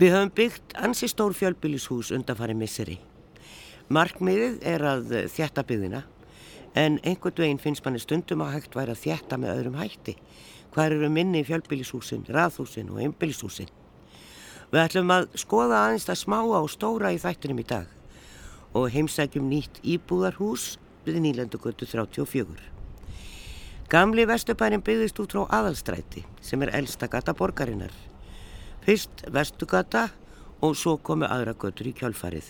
[0.00, 2.94] Við höfum byggt ansi stór fjölbýlishús undanfari misseri.
[3.92, 6.00] Markmiðið er að þjætta byggðina
[6.80, 10.16] en einhvern veginn finnst manni stundum að hægt væri að þjætta með öðrum hætti.
[10.72, 13.68] Hvað eru minni fjölbýlishúsin, raðhúsin og einbýlishúsin?
[14.72, 17.92] Við ætlum að skoða aðeins það smáa og stóra í þættinum í dag
[18.72, 22.56] og heimsækjum nýtt íbúðarhús við Nýlandugötu 34.
[23.92, 27.92] Gamli Vestubærin byggðist út frá aðalstræti sem er elsta gata borgarinnar.
[28.90, 30.08] Fyrst Vestugata
[30.66, 32.46] og svo komu aðra götur í kjálfarið.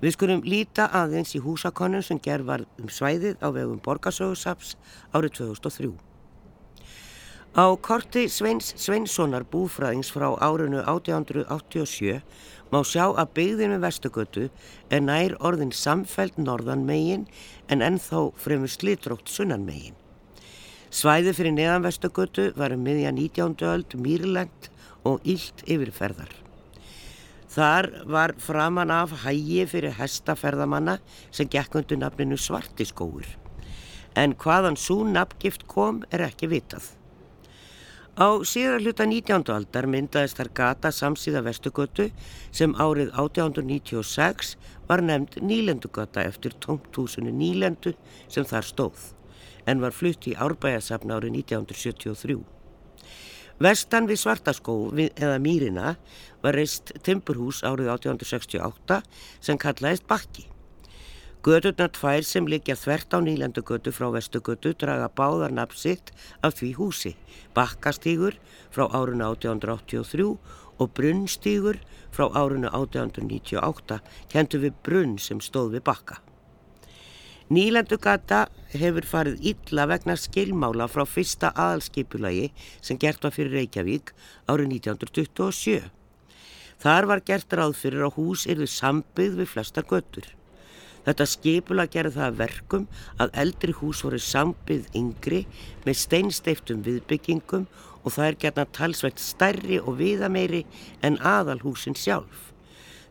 [0.00, 4.70] Við skulum líta aðeins í húsakonum sem gerð var um svæðið á vegum Borgarsögursaps
[5.12, 5.90] árið 2003.
[7.52, 12.22] Á korti Sveins Sveinssonar búfræðings frá árinu 1887
[12.72, 14.46] má sjá að byggðinu Vestugötu
[14.88, 17.26] er nær orðin samfæld norðan megin
[17.68, 20.00] en ennþá fremur slitrótt sunnan megin.
[20.88, 23.60] Svæði fyrir neðan Vestugötu var um miðja 19.
[23.68, 24.70] öld mýrlend
[25.06, 26.32] og ílt yfirferðar.
[27.56, 30.98] Þar var framan af hægi fyrir hestaferðamanna
[31.30, 33.24] sem gekk undir nafninu Svartiskóur.
[34.16, 36.90] En hvaðan svo nafngift kom er ekki vitað.
[38.16, 39.44] Á síðar hluta 19.
[39.52, 42.06] aldar myndaðist þar gata samsíða Vestugötu
[42.48, 44.54] sem árið 1896
[44.88, 47.92] var nefnd Nýlendugöta eftir tómthúsinu Nýlendu
[48.28, 49.10] sem þar stóð
[49.68, 52.55] en var flutt í árbæðasafna árið 1973.
[53.56, 55.94] Vestan við Svartaskó við, eða Mýrina
[56.42, 58.98] var reist timburhús árið 1868
[59.40, 60.44] sem kallaðist Bakki.
[61.46, 66.12] Göturnar tvær sem liggja þvert á nýlandugötu frá vestugötu draga báðar nafnsitt
[66.44, 67.14] af því húsi.
[67.56, 68.36] Bakkastígur
[68.74, 70.28] frá áruna 1883
[70.76, 71.80] og brunnstígur
[72.12, 76.25] frá áruna 1898 kentu við brunn sem stóð við bakka.
[77.46, 82.48] Nýlandugata hefur farið illa vegna skilmála frá fyrsta aðalskipulagi
[82.82, 84.10] sem gert var fyrir Reykjavík
[84.50, 85.84] árið 1927.
[86.82, 90.26] Þar var gert ráð fyrir að hús erðu sambið við flestar götur.
[91.06, 92.90] Þetta skipula gerði það verkum
[93.22, 95.44] að eldri hús voru sambið yngri
[95.86, 97.70] með steinsteiftum viðbyggingum
[98.02, 100.64] og það er gerna talsveit stærri og viðameiri
[101.06, 102.55] en aðalhúsin sjálf.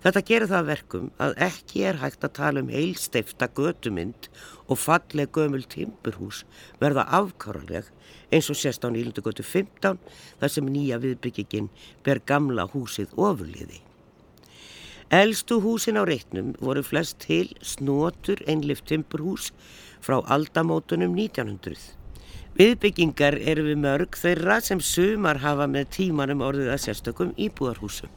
[0.05, 4.27] Þetta gerir það verkum að ekki er hægt að tala um heilsteifta götumynd
[4.69, 6.43] og falleg gömul timburhús
[6.77, 7.87] verða afkáraleg
[8.29, 9.97] eins og sérst á nýlundu götu 15
[10.37, 11.71] þar sem nýja viðbyggingin
[12.05, 13.79] ber gamla húsið ofurliði.
[15.09, 19.47] Elstu húsin á reitnum voru flest til snotur einlift timburhús
[20.05, 21.81] frá aldamótunum 1900.
[22.61, 28.13] Viðbyggingar eru við mörg þeirra sem sumar hafa með tímanum orðið að sérstökum íbúðarhúsum.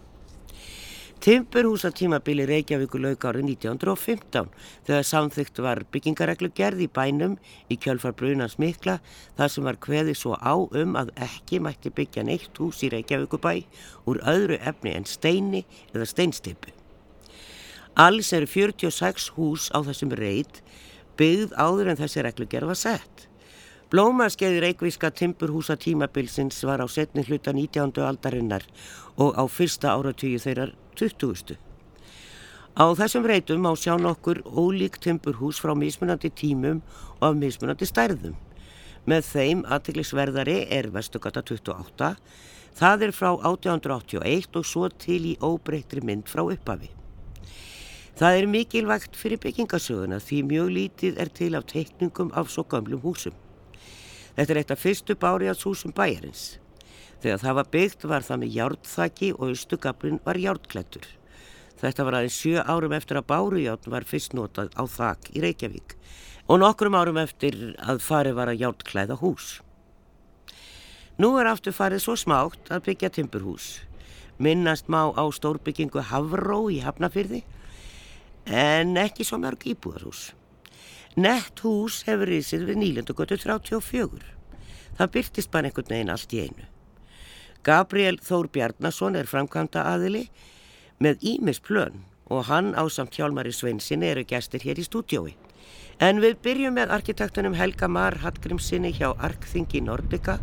[1.18, 4.52] Timburhúsa tímabili Reykjavíku lauk árið 1915
[4.86, 7.34] þegar samþygt var byggingareglu gerð í bænum
[7.66, 9.00] í kjölfar brunans mikla
[9.34, 13.42] þar sem var kveðið svo á um að ekki mætti byggja neitt hús í Reykjavíku
[13.42, 13.66] bæ
[14.06, 16.70] úr öðru efni en steini eða steinstipu.
[17.98, 20.62] Alls eru 46 hús á þessum reit
[21.18, 23.26] byggð áður en þessi reglugerð var sett.
[23.90, 27.90] Blómaskeiði reikvíska timburhúsa tímabilsins var á setni hluta 19.
[28.06, 28.62] aldarinnar
[29.16, 31.56] og á fyrsta áratíu þeirrar 20.
[32.78, 36.82] Á þessum reitum má sjá nokkur ólík timburhús frá mismunandi tímum
[37.18, 38.36] og af mismunandi stærðum.
[39.08, 42.12] Með þeim aðtiklisverðari er Vestugata 28,
[42.78, 46.92] það er frá 1881 og svo til í óbreytri mynd frá upphafi.
[48.18, 53.02] Það er mikilvægt fyrir byggingasöguna því mjög lítið er til af teikningum af svo gamlum
[53.02, 53.34] húsum.
[54.34, 56.58] Þetta er eitt af fyrstu báriðashúsum bæjarins.
[57.18, 61.06] Þegar það var byggt var það með hjártþaki og austugablin var hjártklættur.
[61.78, 65.96] Þetta var aðeins sjö árum eftir að báriðjárn var fyrst notað á þak í Reykjavík
[66.48, 69.50] og nokkrum árum eftir að farið var að hjártklæða hús.
[71.18, 73.68] Nú er aftur farið svo smátt að byggja timburhús.
[74.38, 77.42] Minnast má á stórbyggingu Havró í Hafnafyrði
[78.46, 80.32] en ekki svo mörg íbúðarhús.
[81.18, 84.22] Nett hús hefur ísið við nýlendugötu 34.
[84.98, 86.68] Það byrtist bara einhvern veginn allt í einu.
[87.66, 90.28] Gabriel Þór Bjarnason er framkvæmda aðili
[91.02, 95.34] með Ímis plön og hann á samt hjálmari Sveinsinni eru gæstir hér í stúdjói.
[95.98, 100.36] En við byrjum með arkitektunum Helga Mar Hallgrímsinni hjá Arkþingi Nordica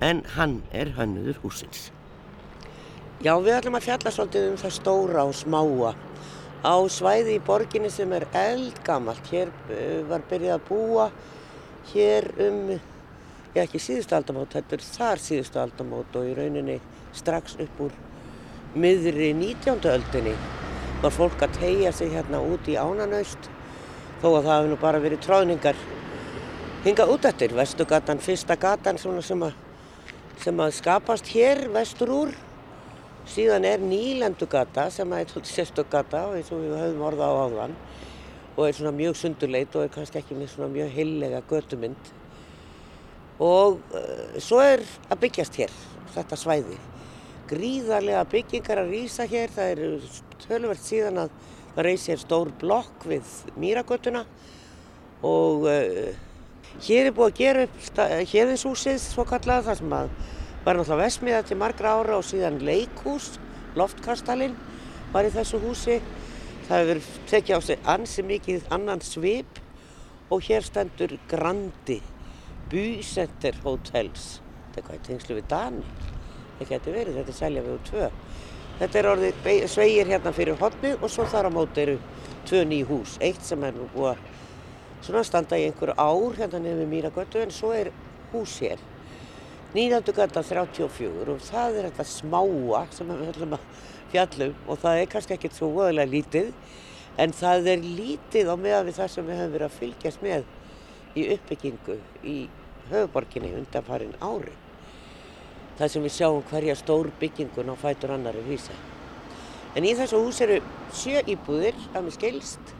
[0.00, 1.88] en hann er hönnuður húsins.
[3.20, 5.90] Já, við ætlum að fjalla svolítið um það stóra og smáa
[6.62, 9.26] á svæði í borginni sem er eldgamalt.
[9.32, 11.10] Hér uh, var byrjað að búa
[11.90, 12.78] hér um,
[13.54, 16.76] já ekki síðustu aldamót, þetta er þar síðustu aldamót og í rauninni
[17.16, 17.96] strax upp úr
[18.74, 19.80] miðri 19.
[19.90, 20.34] öldinni
[21.00, 23.48] var fólk að tegja sig hérna út í ánanaust
[24.20, 25.80] þó að það hefði nú bara verið tróðningar
[26.84, 27.56] hingað út eftir.
[27.56, 29.56] Vestugatan, fyrsta gatan sem að,
[30.40, 32.38] sem að skapast hér vestur úr
[33.28, 37.74] Síðan er nýlendugata sem er sérstugata og eins og við höfum orða á áðan
[38.56, 42.10] og er svona mjög sundurleit og er kannski ekki með svona mjög heillega götumynd.
[43.40, 45.76] Og uh, svo er að byggjast hér,
[46.14, 46.78] þetta svæði.
[47.50, 49.92] Gríðarlega byggingar að rýsa hér, það eru
[50.44, 51.32] tölvert síðan að
[51.74, 54.26] það reysi hér stór blokk við Mýragötuna.
[55.26, 56.10] Og uh,
[56.84, 60.12] hér er búið að gera upp hérðinshúsið svo kallað þar sem að
[60.64, 63.32] var náttúrulega vesmiða til margra ára og síðan leikhús,
[63.80, 64.56] loftkastalinn
[65.14, 65.96] var í þessu húsi.
[66.68, 69.60] Það hefur tekið á sig ansi mikið annan svip
[70.30, 71.98] og hér stendur Grandi,
[72.70, 74.40] Bysenter Hotels.
[74.70, 75.84] Þetta er hvað tengslu við Dani.
[76.58, 78.10] Það getur verið, þetta er selja við úr tvö.
[78.80, 81.96] Þetta er orðið sveigir hérna fyrir hodnið og svo þar á móti eru
[82.48, 83.16] tvö ný hús.
[83.20, 84.22] Eitt sem er nú búið að
[85.04, 87.90] svona standa í einhverju ár hérna nefnum Mýragötu en svo er
[88.32, 88.80] hús hér.
[89.74, 93.66] Nýjandugata 34 og það er þetta smáa sem við höllum að
[94.10, 96.48] fjallum og það er kannski ekkert svo voðalega lítið
[97.22, 100.48] en það er lítið á meðan við það sem við höfum verið að fylgjast með
[101.14, 101.96] í uppbyggingu
[102.26, 102.36] í
[102.90, 104.52] höfuborginni undan farin ári.
[105.78, 108.74] Það sem við sjáum hverja stór byggingun á fætur annari vísa.
[109.74, 110.58] En í þessu hús eru
[110.92, 112.74] sjö íbúðir að með skilst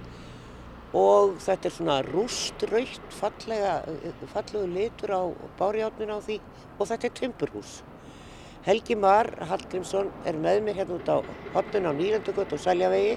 [0.96, 5.22] og þetta er svona rúströytt fallegu litur á
[5.60, 6.40] bárjátnin á því
[6.78, 7.78] og þetta er tömburhús.
[8.66, 11.16] Helgi Mar Hallgrímsson er með mér hérna út á
[11.54, 13.14] hotnun á Nýrandugöld og Sæljavegi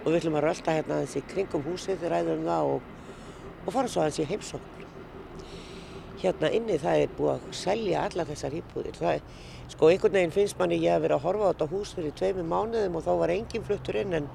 [0.00, 2.92] og við ætlum að rölda hérna þessi kringum húsið, ræðum um það og,
[3.66, 4.69] og fara svo aðeins í heimsókn.
[6.20, 8.96] Hérna inni það er búið að selja alla þessar íbúðir.
[8.98, 9.22] Það er,
[9.72, 12.44] sko einhvern veginn finnst manni ég að vera að horfa á þetta hús fyrir tveimu
[12.50, 14.28] mánuðum og þá var engin fluttur inn en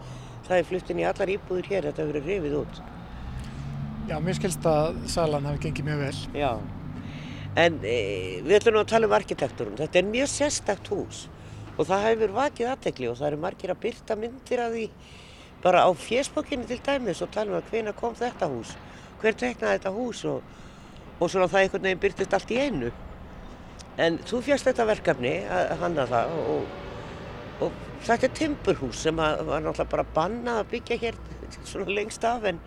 [0.48, 2.82] það er fluttin í allar íbúðir hér, þetta hefur verið rifið út.
[4.06, 6.18] Já, mér skilst að salan hafi gengið mjög vel.
[6.38, 6.52] Já.
[7.56, 8.00] En e,
[8.46, 9.78] við ætlum að tala um arkitektúrum.
[9.80, 11.22] Þetta er mjög sérstakt hús
[11.76, 14.86] og það hefur vakið aðtegli og það eru margir að byrta myndir að því
[15.64, 18.76] bara á fjersbókinni til dæmis og tala um að hvena kom þetta hús,
[19.22, 20.44] hver teknaði þetta hús og,
[21.20, 22.92] og svona það einhvern veginn byrtist allt í einu.
[24.02, 26.66] En þú fjast þetta verkefni að hanna það og,
[27.64, 31.20] og þetta er timburhús sem að, var náttúrulega bara bannað að byggja hér
[31.64, 32.60] svona lengst af en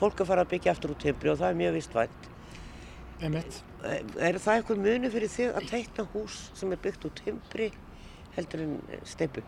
[0.00, 2.30] fólk er farið að byggja aftur úr timbri og það er mjög vistvænt.
[3.20, 3.60] Einmitt.
[3.84, 7.68] Er það eitthvað munu fyrir þig að teikna hús sem er byggt úr timbri
[8.36, 8.74] heldur en
[9.08, 9.44] steipu?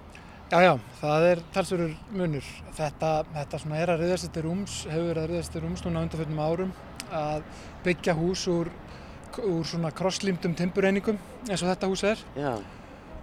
[0.53, 2.49] Já, já, það er talsverður munur.
[2.77, 6.03] Þetta, þetta svona er að riðast eftir rúms, hefur verið að riðast eftir rúms núna
[6.05, 6.75] undanfjöldum árum
[7.13, 7.43] að
[7.85, 8.71] byggja hús úr,
[9.43, 11.19] úr svona krosslýmdum timbureiningum
[11.49, 12.25] eins og þetta hús er.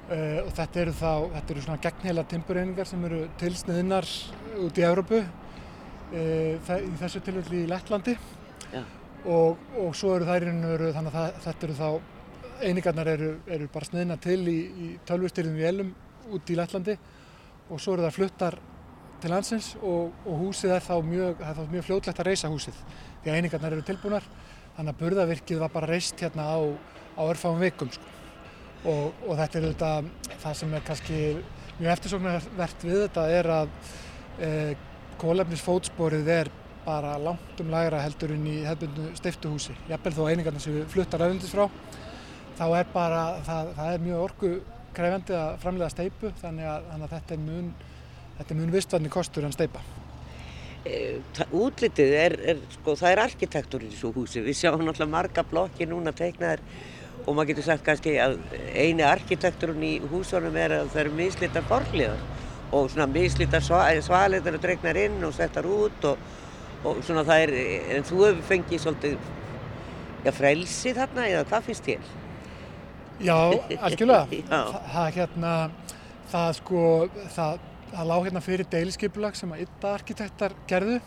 [0.09, 4.07] Uh, og þetta eru þá, þetta eru svona gegnheila timbureiningar sem eru tilsniðnar
[4.65, 8.15] út í Európu, uh, í þessu tilfelli í Lettlandi.
[9.29, 12.17] Og, og svo eru þær innveru þannig að það, þetta eru þá
[12.59, 15.91] einingarnar eru, eru bara sniðna til í, í tölvustyrðum vélum
[16.35, 16.95] út í Lætlandi
[17.69, 18.57] og svo eru það fluttar
[19.23, 22.77] til landsins og, og húsið er þá mjög, er þá mjög fljótlegt að reysa húsið
[23.23, 24.27] því að einingarnar eru tilbúnar
[24.77, 26.59] þannig að burðavirkið var bara reist hérna á,
[27.19, 28.13] á örfáum vikum sko.
[28.85, 30.11] og, og þetta er auðvitað
[30.43, 31.19] það sem er kannski
[31.79, 33.73] mjög eftirsóknarvert við þetta er að
[34.39, 34.49] e,
[35.19, 36.51] kólefnisfótsporið er
[36.85, 39.75] bara langt um lægra heldur inn í hefðbundu stiftuhúsi.
[39.89, 41.65] Jafnvel þó einingarna sem við fluttar öðundis frá,
[42.57, 44.51] þá er bara, það, það er mjög orgu
[44.95, 47.43] krefendi að framlega steipu þannig að, þannig að þetta er
[48.39, 49.83] mun, mun vistvanni kostur en steipa.
[50.87, 51.19] E,
[51.51, 54.43] útlitið er, er, sko, það er arkitektur í þessu húsi.
[54.45, 56.63] Við sjáum náttúrulega marga blokki núna teiknaðar
[57.25, 58.37] og maður getur sagt kannski að
[58.73, 62.21] eini arkitekturinn í húsunum er að það eru mislita borgliðar
[62.71, 66.29] og svona mislita svaleitar og dregnar inn og settar út og
[66.87, 67.53] og svona það er,
[67.97, 69.29] en þú hefur fengið svolítið,
[70.23, 72.11] já, frelsi þarna eða hvað finnst þér?
[73.19, 73.35] Já,
[73.85, 74.43] algjörlega.
[74.47, 75.55] það, það hérna,
[76.31, 76.83] það sko,
[77.35, 80.99] það, það lág hérna fyrir deiliskypulag sem að ytta arkitektar gerðu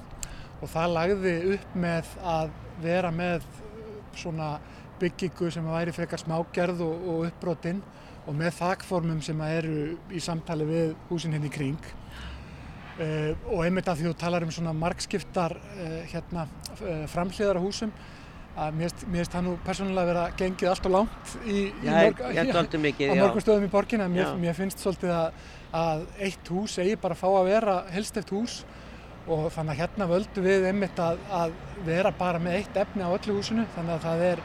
[0.63, 3.47] og það lagði upp með að vera með
[4.19, 4.53] svona
[5.01, 7.83] byggingu sem að væri frekar smágerð og, og uppbrotinn
[8.27, 9.77] og með þakformum sem að eru
[10.15, 11.93] í samtali við húsin hérna í kring.
[12.93, 16.45] Uh, og einmitt að því þú talar um svona margskiptar uh, hérna,
[16.77, 17.91] uh, framhliðar á húsum
[18.53, 22.23] að mér finnst það nú persónulega að vera gengið allt og langt í, í mörg,
[22.37, 22.45] ja,
[22.87, 25.47] mikið, á mörgum stöðum í borgin en mér, mér finnst svolítið að,
[25.79, 28.63] að eitt hús eigi bara að fá að vera helsteft hús.
[29.23, 31.53] Og þannig að hérna völdu við einmitt að, að
[31.87, 33.65] vera bara með eitt efni á öllu húsinu.
[33.77, 34.43] Þannig að það er,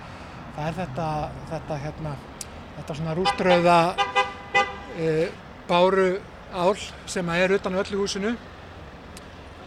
[0.54, 1.08] það er þetta,
[1.50, 2.12] þetta, hérna,
[2.76, 3.80] þetta svona rúströða
[5.68, 6.08] báru
[6.54, 6.78] ál
[7.10, 8.36] sem er utan öllu húsinu.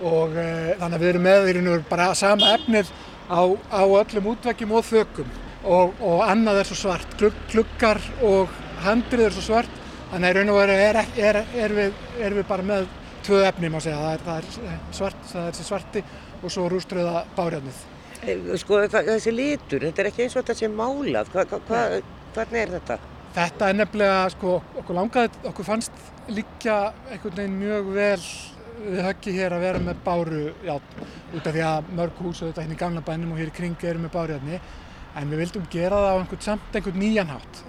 [0.01, 0.49] Og e,
[0.81, 2.95] þannig að við erum með í raun og bara sama efnið
[3.31, 5.31] á, á öllum útvekkjum og þökum.
[5.61, 8.51] Og, og annað er svo svart, Glugg, gluggar og
[8.85, 9.77] handrið er svo svart.
[10.11, 12.89] Þannig að í raun og veru er, er, er, við, er við bara með
[13.27, 16.03] tvö efni má segja, það er, það er, svart, það er þessi svarti
[16.41, 17.83] og svo rúströða bárjarnið.
[18.61, 21.83] Sko það, þessi litur, þetta er ekki eins og þetta sé málað, hva, hva, hva,
[22.35, 22.99] hvernig er þetta?
[23.37, 28.25] Þetta er nefnilega, sko, okkur langaði, okkur fannst líka einhvern veginn mjög vel
[28.81, 32.51] við höggi hér að vera með báru, já, út af því að mörg hús og
[32.51, 34.61] þetta hérna í gamla bænum og hér í kring eru með bárjarni,
[35.21, 37.63] en við vildum gera það á einhvern samt einhvern nýjan hátt.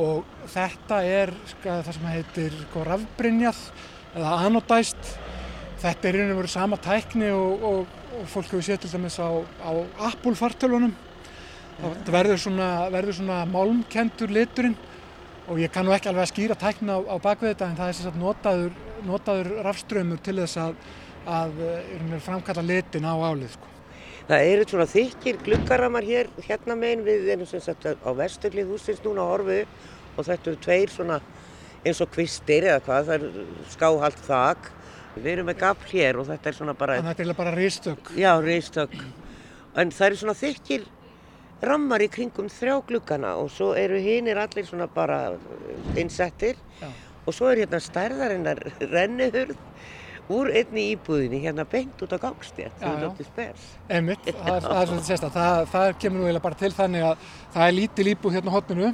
[0.00, 3.62] Og þetta er sko, það sem heitir sko, rafbrinjað
[4.14, 5.14] eða anodæst.
[5.80, 9.28] Þetta er einhvern veginn sama tækni og, og, og fólk hefur séð til dæmis á,
[9.64, 9.70] á
[10.10, 10.94] Apple fartölunum
[11.80, 14.76] það verður svona, verður svona málmkendur liturinn
[15.50, 17.98] og ég kannu ekki alveg að skýra tækna á, á bakvið þetta en það er
[17.98, 18.74] sagt notaður,
[19.06, 20.78] notaður rafströmmur til þess að,
[21.30, 21.60] að
[22.24, 23.70] framkalla litin á álið sko.
[24.30, 29.00] Það eru svona þykir gluggaramar hér hérna meginn við erum sem sagt á vesturlið húsins
[29.02, 31.16] núna á orfu og þetta eru tveir svona
[31.80, 34.70] eins og kvistir eða hvað, það er skáhalt þak.
[35.16, 37.00] Við erum með gafl hér og þetta er svona bara...
[37.00, 38.10] Þannig að þetta er bara reistök.
[38.14, 38.96] Já, reistök.
[39.80, 40.86] En það eru svona þykir
[41.66, 45.18] rammar í kringum þrjá gluggana og svo eru hinnir allir svona bara
[45.98, 46.88] innsettir Já.
[47.26, 49.58] Og svo er hérna stærðarinnar renniðurð
[50.30, 52.74] úr einni íbúðinni hérna beint út á gangstétt.
[52.78, 53.68] Sem er náttúrulega spers.
[53.90, 57.64] Emmitt, það er svona sérsta, það, það kemur nú eiginlega bara til þannig að það
[57.66, 58.90] er lítil íbúð hérna hotninu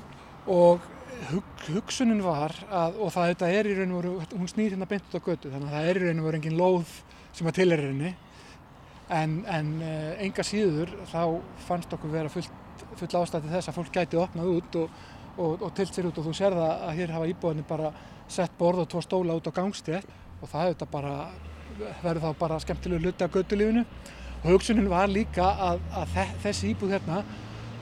[0.57, 0.87] og
[1.31, 4.89] hug, hugsunin var að, og það þetta er í raun og veru, hún snýr hérna
[4.89, 6.95] beint út á götu þannig að það er í raun og veru engin lóð
[7.37, 8.15] sem að til er henni.
[9.17, 11.21] En, en uh, enga síður þá
[11.69, 12.47] fannst okkur vera full,
[12.97, 15.05] full ástætti þess að fólk gæti opnað út og,
[15.37, 17.93] og, og tilt sér út og þú sér það að hér hafa íbúðinni bara
[18.33, 20.09] sett borð og tvo stóla út á gangstétt
[20.41, 21.15] og það hefur þetta bara
[22.03, 23.85] verið þá bara skemmtilegu luti á göttulífinu
[24.43, 27.23] og hugsunin var líka að, að þessi íbúð hérna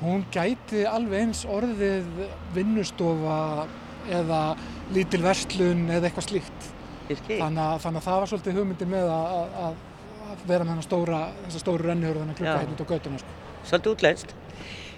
[0.02, 2.06] hún gæti alveg eins orðið
[2.54, 3.38] vinnustofa
[4.12, 4.40] eða
[4.92, 6.70] lítil verslun eða eitthvað slíkt
[7.08, 9.82] þannig að, þannig að það var svolítið hugmyndi með að, að
[10.48, 13.20] vera með stóra, þessa stóru rennihörðana klukka hérna út á göttuna.
[13.20, 13.36] Sko.
[13.64, 14.34] Svolítið útlænst.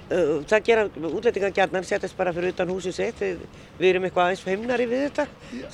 [0.06, 3.22] Uh, það gera útlendingar gjarnar setjast bara fyrir utan húsið sitt.
[3.22, 3.40] Við,
[3.80, 5.24] við erum eitthvað aðeins feimnari við þetta.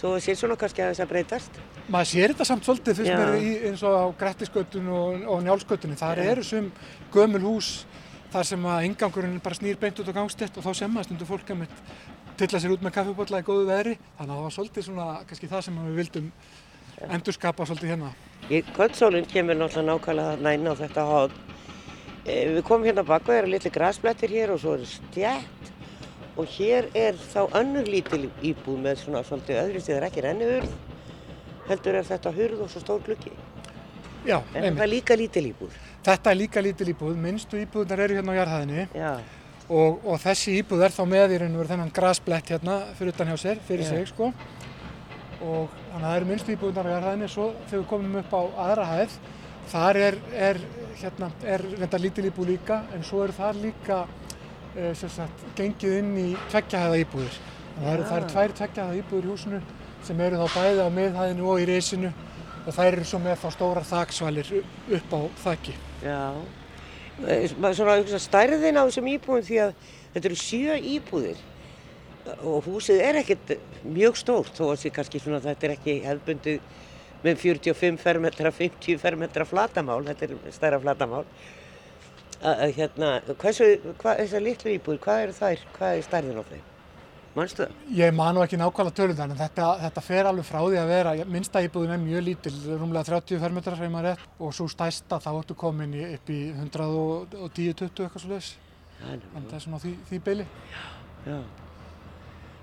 [0.00, 1.58] Svo sér svona kannski að þess að breytast.
[1.92, 6.00] Maður sér þetta samt svolítið fyrst í, eins og á Grettisgötun og, og Njálsgötunni.
[6.00, 6.72] Það eru sem
[7.12, 7.70] gömul hús
[8.32, 11.52] þar sem að ingangurinn bara snýr beint út á gangstett og þá semast undir fólk
[11.52, 11.84] að mitt
[12.40, 13.96] til að sér út með kaffibotla í góðu veðri.
[14.16, 16.30] Þannig að það var svolítið svona kannski það sem við vildum
[17.08, 18.12] endurskapa svolítið hérna.
[18.72, 21.51] Kvöldsólinn kemur náttúrulega nákvæmlega inn á þetta hótt.
[22.22, 25.70] E, við komum hérna baka, það eru litli græsblettir hér og svo er stjætt
[26.38, 30.24] og hér er þá önnur lítil íbúð með svona svolítið öðru stíð, það er ekki
[30.26, 30.76] rennihurð,
[31.66, 33.34] heldur er þetta hurð og svo stór gluggi.
[34.22, 35.74] Já, en það er líka lítil íbúð.
[36.06, 38.86] Þetta er líka lítil íbúð, minnstu íbúðunar eru hérna á jarðhæðinni.
[39.72, 43.16] Og, og þessi íbúð er þá með í raun og verið þennan græsblett hérna fyrir
[43.16, 43.90] utan hjá sér, fyrir Já.
[43.90, 44.32] sig sko.
[45.42, 47.30] Og þannig að það eru minnstu íbúðunar á jarðhæðinni.
[47.34, 49.16] Svo þegar við komum upp á aðra hæð
[49.70, 50.60] þar er, er,
[51.00, 54.00] hérna, er reynda lítil íbúð líka en svo eru þar líka
[54.74, 57.38] e, sagt, gengið inn í tveggjahæða íbúður
[57.76, 59.62] það eru, það eru tvær tveggjahæða íbúður í húsinu
[60.02, 62.10] sem eru þá bæði á miðhæðinu og í reysinu
[62.62, 64.52] og þær eru svo með þá stóra þaksvalir
[64.98, 66.20] upp á þakki Já,
[67.76, 69.74] svona stærðin á þessum íbúðum því að
[70.14, 71.48] þetta eru sjö íbúðir
[72.46, 76.56] og húsið er ekkert mjög stórt þó að þessi kannski svona þetta er ekki hefðbundi
[77.22, 81.24] með 45 fermetra, 50 fermetra flatamál, þetta er stærra flatamál
[82.42, 83.68] að hérna, hversu,
[84.00, 86.68] hvað, þessar litlu íbúður, hvað eru þær, hvað er stærðin á þeim?
[87.32, 87.76] Manstu það?
[87.96, 91.62] Ég manu ekki nákvæmlega töluðan en þetta, þetta fer alveg frá því að vera, minnsta
[91.64, 95.56] íbúðin er mjög lítil, rúmlega 30 fermetrar sem maður er og svo stæsta þá ertu
[95.62, 98.52] komin upp í 110-20 eitthvað svo leiðis,
[99.06, 100.48] en það er svona því, því beili.
[100.74, 100.86] Já,
[101.30, 101.61] já.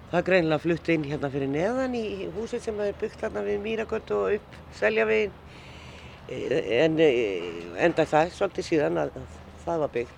[0.10, 3.60] Það er greinilega flutt inn hérna fyrir neðan í húsið sem er byggt hérna við
[3.62, 5.36] Mýragöld og upp Seljavegin
[6.30, 6.96] en
[7.86, 9.36] enda það svolítið síðan að, að
[9.66, 10.16] það var byggt.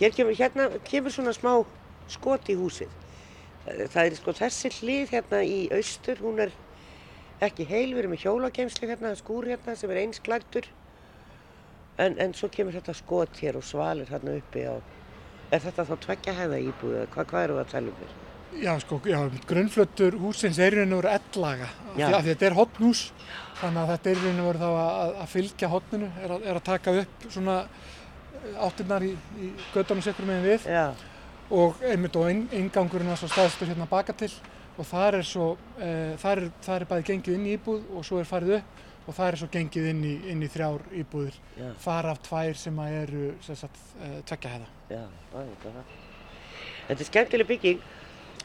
[0.00, 1.52] Hér kemur, hérna kemur svona smá
[2.12, 2.92] skot í húsið.
[3.64, 6.52] Það er sko þessi hlið hérna í austur, hún er
[7.46, 10.68] ekki heil, við erum með hjólageimslu hérna, skúr hérna sem er einsklættur
[11.98, 14.76] en, en svo kemur þetta skot hér og svalir hérna uppi á,
[15.52, 18.21] er þetta þá tveggja hefða íbúið, Hva, hvað eru það að tala um þér?
[18.60, 19.18] Já, sko, já,
[19.48, 23.00] grunnflöttur húsins er í raun og veru ellaga, því að þetta er hotnhús,
[23.62, 26.44] þannig að þetta er í raun og veru þá að, að fylgja hotninu, er að,
[26.46, 30.84] er að taka upp svona eh, áttinnar í, í göttunum sekkur meginn við já.
[31.54, 34.30] og einmitt og eingangurinn er svo staðstur hérna baka til
[34.76, 35.88] og þar er svo, e,
[36.20, 39.16] þar, er, þar er bæði gengið inn í íbúð og svo er farið upp og
[39.16, 41.66] það er svo gengið inn í, inn í þrjár íbúðir, já.
[41.82, 44.70] þar af tvær sem að eru, sem sagt, e, tveggja hefða.
[44.92, 45.98] Já, það er það.
[46.86, 47.82] Þetta er skemmtileg bygging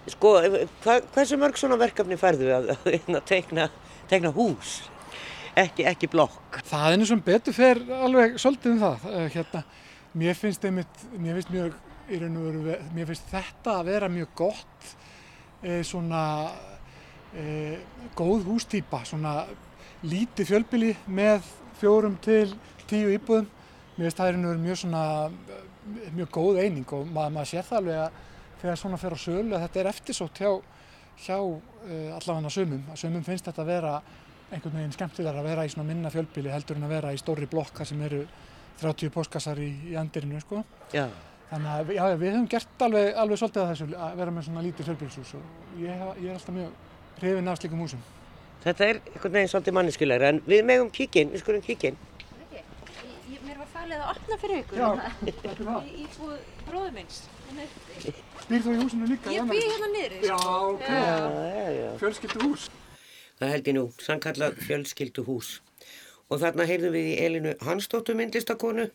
[0.07, 0.37] Sko,
[0.83, 3.67] hva, hversu mörg svona verkefni færðu að, að, að teikna,
[4.07, 4.77] teikna hús?
[5.57, 6.61] Ekki, ekki blokk.
[6.69, 9.05] Það er eins og betur fer alveg svolítið um það.
[9.11, 9.63] Eh, hérna,
[10.21, 11.75] mér finnst einmitt, mér finnst mjög,
[12.07, 14.91] veru, mér finnst þetta að vera mjög gott,
[15.59, 16.21] e, svona
[17.33, 17.79] e,
[18.15, 19.41] góð hústýpa, svona
[20.07, 21.49] lítið fjölbili með
[21.81, 22.53] fjórum til
[22.87, 23.49] tíu íbúðum.
[23.97, 25.03] Mér finnst það er einhverjum mjög svona,
[26.13, 28.23] mjög góð eining og maður, maður sér það alveg að
[28.61, 30.51] þegar svona fer á sölu að þetta er eftirsótt hjá,
[31.25, 32.83] hjá uh, allavega sumum.
[32.91, 33.93] Að sumum finnst þetta að vera
[34.47, 37.47] einhvern veginn skemmtilegar að vera í svona minna fjölbili heldur en að vera í stóri
[37.51, 38.21] blokka sem eru
[38.81, 40.61] 30 postkassar í, í andirinu sko.
[40.93, 41.07] Já.
[41.47, 44.63] Þannig að já, við höfum gert alveg, alveg svolítið að þessu að vera með svona
[44.65, 48.01] lítið fjölbilshús og ég, ég er alltaf mjög hrifin af slíkum húsum.
[48.63, 51.99] Þetta er einhvern veginn svolítið manneskilegra en við megum kíkinn, við skulum kíkinn.
[53.77, 54.87] Falið að opna fyrir ykkur Já,
[55.21, 55.87] þetta er það.
[55.87, 57.17] í íbúð bróður minns.
[58.47, 59.33] Býr þú í húsinu líka?
[59.35, 60.21] Ég bý hérna niðri.
[60.25, 60.37] Já,
[60.71, 60.87] ok.
[62.01, 62.63] Fjölskyldu hús.
[63.37, 65.51] Það held ég nú, sannkallað fjölskyldu hús.
[66.27, 68.87] Og þarna heyrðum við í Elinu Hansdóttur myndlistakonu,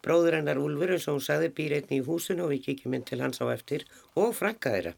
[0.00, 3.04] bróður hennar Úlfur eins og hún sagði býr einni í húsinu og við kíkjum inn
[3.06, 3.84] til hans á eftir
[4.16, 4.94] og frænka þeirra.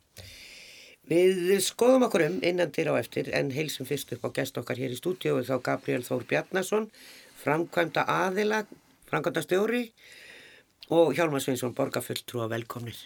[1.11, 4.79] Við skoðum okkur um innan dyr á eftir en heilsum fyrst upp á gest okkar
[4.79, 6.87] hér í stúdíu þá Gabriel Þór Bjarnason,
[7.43, 8.63] framkvæmda aðila,
[9.13, 9.87] framkvæmda stjóri
[10.93, 12.97] og Hjálmar Sveinsson, borgarfulltrú og velkomnir.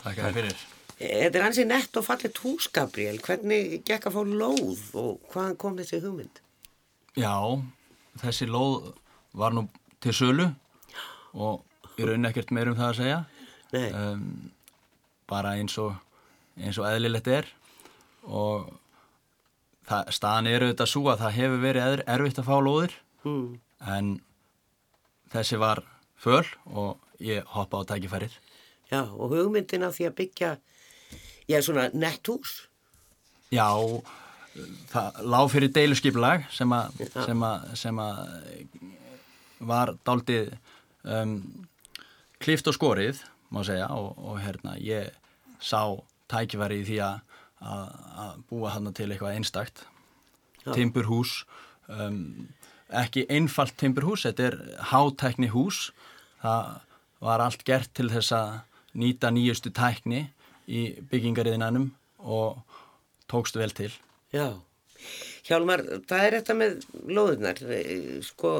[0.00, 0.62] Takk að fyrir.
[1.00, 3.20] Þetta er hansi nett og fallet hús, Gabriel.
[3.24, 6.40] Hvernig gekk að fá lóð og hvaðan kom þessi hugmynd?
[7.16, 7.36] Já,
[8.20, 8.90] þessi lóð
[9.36, 9.66] var nú
[10.00, 10.48] til sölu
[11.32, 11.64] og
[12.00, 13.20] ég raun ekkert meir um það að segja.
[13.70, 14.50] Nei, Um,
[15.30, 15.92] bara eins og,
[16.58, 17.46] eins og eðlilegt er
[18.26, 18.72] og
[19.86, 23.46] það, staðan er auðvitað svo að það hefur verið er, erfitt að fá lóðir mm.
[23.94, 24.10] en
[25.32, 25.82] þessi var
[26.20, 28.32] föl og ég hoppa á tækifærið.
[28.90, 30.50] já, og hugmyndin af því að byggja,
[31.48, 32.66] já, svona nett hús.
[33.50, 33.70] Já,
[34.90, 38.20] það lág fyrir deiluskipulag sem að, sem að, sem að
[39.60, 40.54] var daldið
[41.04, 41.36] um,
[42.40, 45.10] klift og skorið, má segja, og, og hérna, ég
[45.60, 45.82] sá
[46.30, 49.84] tækifæri í því að, að, að búa hann til eitthvað einstakt.
[50.64, 51.44] Timburhús,
[51.88, 52.48] um,
[53.02, 54.56] ekki einfalt timburhús, þetta er
[54.90, 55.90] hátækni hús.
[56.42, 56.80] Það
[57.20, 58.58] var allt gert til þess að
[59.00, 60.24] nýta nýjustu tækni
[60.70, 61.90] í byggingariðinanum
[62.24, 62.60] og
[63.30, 63.92] tókst vel til.
[64.34, 64.54] Já,
[65.48, 66.74] Hjálmar, það er þetta með
[67.08, 67.60] lóðunar,
[68.26, 68.50] sko,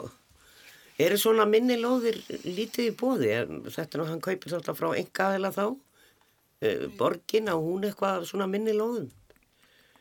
[1.00, 2.16] eru svona minni lóðir
[2.46, 3.34] lítið í bóði?
[3.68, 5.64] Þetta er nú, hann kaupir þátt frá enga aðeila þá,
[6.60, 9.06] Eh, borgin á hún eitthvað svona minni lóðum?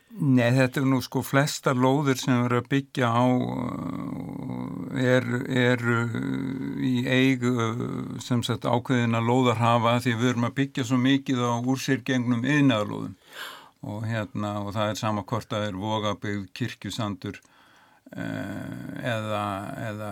[0.09, 5.83] Nei, þetta er nú sko flesta lóðir sem eru að byggja á uh, er, er
[6.81, 7.53] í eigu
[8.25, 13.13] sem sagt ákveðina lóðar hafa því við erum að byggja svo mikið á úrsýrgengnum yðnaðarlóðum
[13.85, 19.45] og hérna og það er sama hvort að er vogabegð kirkjusandur uh, eða,
[19.91, 20.11] eða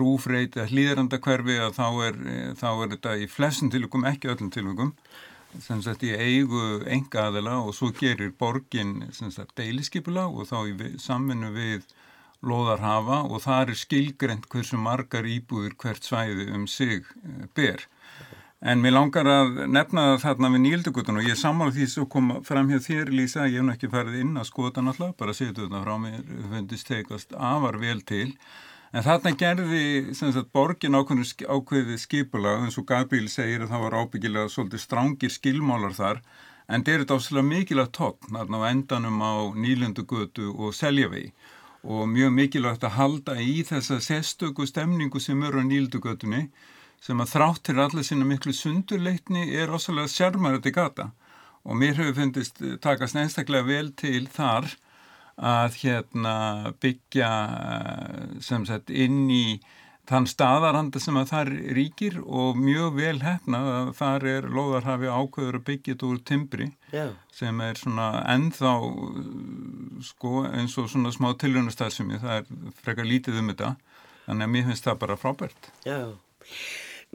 [0.00, 2.22] rúfreit eða hlýðrandakverfi þá er,
[2.56, 4.96] þá er þetta í flestum tilvægum, ekki öllum tilvægum
[5.58, 10.58] sem sagt í eigu enga aðila og svo gerir borgin sem sagt deiliskipula og þá
[10.70, 11.82] í vi- samvinnu við
[12.46, 17.82] loðarhafa og það er skilgrend hversu margar íbúður hvert svæði um sig eh, ber.
[18.60, 22.32] En mér langar að nefna það þarna við nýldugutun og ég sammála því sem kom
[22.44, 25.62] fram hjá þér Lísa, ég hef nú ekki farið inn að skoða náttúrulega, bara setja
[25.62, 26.18] þetta frá mér,
[26.52, 28.34] fundist teikast afar vel til.
[28.90, 33.96] En þarna gerði sagt, borgin ákveði, ákveði skipula, eins og Gabriel segir að það var
[34.00, 36.18] ábyggilega svolítið strángir skilmálar þar,
[36.66, 41.30] en það er þetta áslega mikilvægt tókn þarna á endanum á Nýlundugötu og Seljavegi.
[41.86, 46.48] Og mjög mikilvægt að halda í þessa sérstöku stemningu sem eru á Nýlundugötunni
[47.00, 51.12] sem að þráttir allir sinna miklu sundurleitni er ósvalega sérmærandi gata.
[51.62, 54.66] Og mér hefur fundist takast einstaklega vel til þar
[55.40, 56.34] að hérna
[56.82, 57.28] byggja
[57.74, 59.60] eh, sem sagt inn í
[60.10, 65.60] þann staðaranda sem að þar ríkir og mjög vel hefna að þar er lóðarhafi ákveður
[65.60, 67.04] að byggja þetta úr timbri Já,
[67.36, 68.74] sem er svona ennþá
[70.10, 73.74] sko eins og svona smá tilhjónastarðsumi, það er frekar lítið um þetta
[74.26, 75.74] þannig að mér finnst það bara frábært.
[75.86, 76.00] já.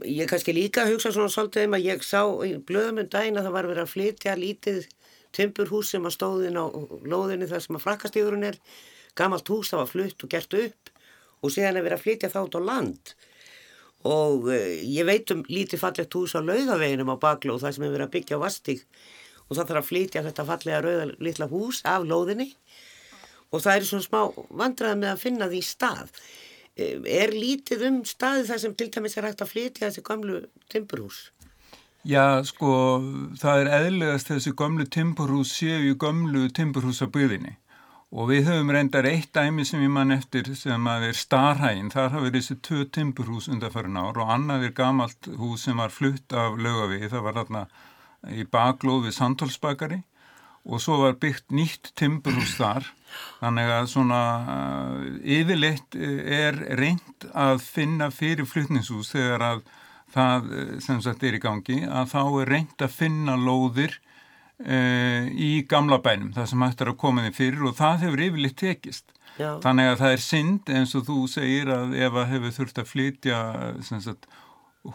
[0.03, 3.47] Ég kannski líka hugsa svona svolítið um að ég sá í blöðum um daginn að
[3.47, 4.87] það var verið að flytja lítið
[5.35, 6.65] timburhús sem að stóðin á
[7.05, 8.59] lóðinni þar sem að frakkastíðurinn er.
[9.15, 10.91] Gamalt hús það var flutt og gert upp
[11.45, 13.13] og síðan er verið að flytja út á land.
[14.05, 17.85] Og uh, ég veit um lítið fallegt hús á laugaveginum á baklu og það sem
[17.87, 18.83] er verið að byggja á vastík
[19.45, 22.49] og það þarf að flytja þetta fallega rauða litla hús af lóðinni
[23.51, 24.21] og það er svona smá
[24.61, 26.19] vandræði með að finna því stað.
[26.75, 30.41] Eh, Er lítið um staði þar sem til dæmis er hægt að flytja þessi gamlu
[30.71, 31.29] timburhús?
[32.05, 32.71] Já, sko,
[33.41, 37.55] það er eðlegast þessi gömlu timburhús séu gömlu timburhúsaböðinni
[38.13, 42.11] og við höfum reyndar eitt dæmi sem ég mann eftir sem að er Starhægin, þar
[42.13, 46.35] hafa verið þessi tvö timburhús undanfærin ár og annað er gamalt hús sem var flutt
[46.37, 47.63] af lögavið, það var þarna
[48.37, 49.97] í baklóð við Sandholsbakari
[50.65, 52.85] og svo var byggt nýtt timburhús þar.
[53.41, 59.65] Þannig að svona uh, yfirleitt er reynd að finna fyrir flutningshús þegar að
[60.15, 63.97] það uh, sem sagt er í gangi að þá er reynd að finna lóðir
[64.63, 68.25] uh, í gamla bænum það sem hægt er að koma þið fyrir og það hefur
[68.29, 69.57] yfirleitt tekist Já.
[69.63, 72.91] þannig að það er synd eins og þú segir að ef að hefur þurft að
[72.91, 73.39] flytja
[73.83, 74.29] sem sagt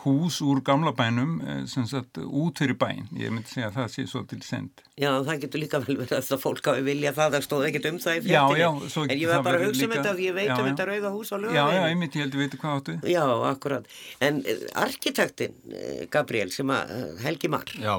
[0.05, 3.89] hús úr gamla bænum eh, sem sagt út fyrir bæn ég myndi segja að það
[3.95, 4.85] sé svo til send.
[5.01, 7.91] Já, það getur líka vel verið að það fólk hafi vilja það, það stóð ekkert
[7.91, 10.29] um það í Já, já, svo En ég var bara að hugsa um þetta því
[10.29, 10.71] ég veit Já, um já.
[10.71, 12.97] þetta rauða hús á Já, já, einmitt, ég held að veitu hvað áttu.
[13.11, 13.93] Já, akkurat.
[14.21, 17.95] En eh, arkitektin, eh, Gabriel, sem að Helgi Marr, Já,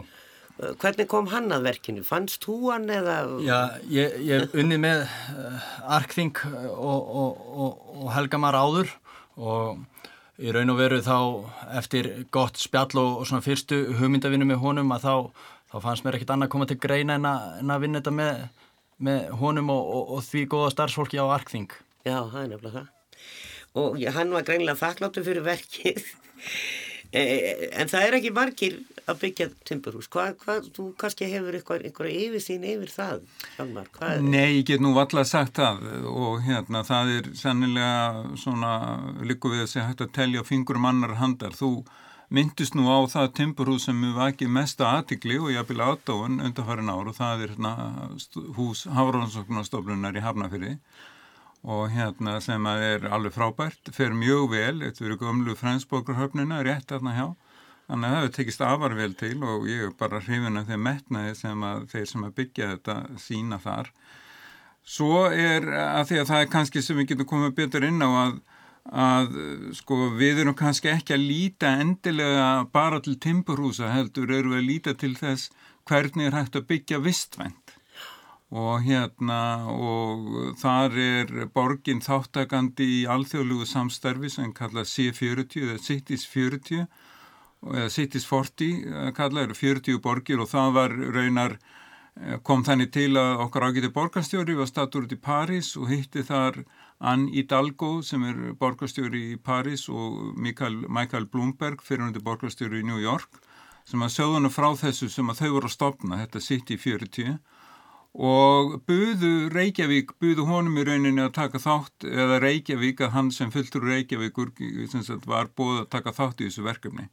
[0.82, 2.04] hvernig kom hann að verkinu?
[2.06, 3.22] Fannst þú hann eða...
[3.44, 8.92] Já ég, ég hef unnið með uh, Arkþing og, og, og, og Helgamar áður
[9.42, 9.82] og
[10.42, 11.18] í raun og veru þá
[11.80, 15.14] eftir gott spjall og, og svona fyrstu hugmyndavinu með honum að þá,
[15.74, 18.16] þá fannst mér ekkit annað að koma til greina en að, en að vinna þetta
[18.18, 18.42] með,
[19.10, 21.70] með honum og, og, og því góða starfsfólki á Arkþing.
[22.02, 22.90] Já, það er nefnilega það.
[23.82, 26.02] Og hann var greinlega þakkláttu fyrir verkið.
[27.12, 28.76] Eh, en það er ekki margir
[29.10, 30.10] að byggja timburhús.
[30.12, 33.90] Hvað, hvað, þú kannski hefur einhverja yfirsýn yfir það, Hjalmar?
[34.22, 38.72] Nei, ég get nú valla sagt það og hérna það er sannilega svona
[39.26, 41.56] líku við að segja hægt að telja fingurum annar handar.
[41.58, 41.72] Þú
[42.32, 46.92] myndist nú á það timburhús sem við vakið mesta aðtikli og ég aðbila aðdáðun undanfærin
[46.94, 47.74] ár og það er hérna
[48.58, 50.78] hús Hafránsóknarstoflunar í Hafnafyrði
[51.62, 56.94] og hérna sem að er alveg frábært, fer mjög vel, þetta verður gömlu fransbókarhöfnina rétt
[56.96, 57.28] aðna hjá,
[57.92, 60.86] þannig að það hefur tekist afar vel til og ég er bara hrifin af þeim
[60.88, 63.92] metnaði sem að þeir sem að byggja þetta sína þar.
[64.82, 68.10] Svo er að því að það er kannski sem við getum komið betur inn á
[68.22, 68.40] að,
[69.04, 69.36] að
[69.78, 74.70] sko við erum kannski ekki að líta endilega bara til timburhúsa heldur, erum við að
[74.72, 75.52] líta til þess
[75.90, 77.76] hvernig er hægt að byggja vistvænt
[78.52, 86.26] og hérna og þar er borgin þáttakandi í alþjóðlugu samstarfi sem kalla C40 eða Cities
[86.28, 86.88] 40
[87.62, 93.12] eða Cities 40 kalla eru 40 borgir og það var raunar eh, kom þannig til
[93.20, 96.64] að okkar ágæti borgarstjóri var statur út í París og hitti þar
[97.02, 103.02] Ann Hidalgo sem er borgarstjóri í París og Michael, Michael Bloomberg fyrirhundi borgarstjóri í New
[103.02, 103.42] York
[103.86, 107.40] sem að sögðuna frá þessu sem að þau voru að stopna þetta City 40
[108.12, 113.52] og buðu Reykjavík, buðu honum í rauninni að taka þátt, eða Reykjavík að hann sem
[113.54, 114.52] fulltur Reykjavíkur
[115.26, 117.08] var búið að taka þátt í þessu verkefni.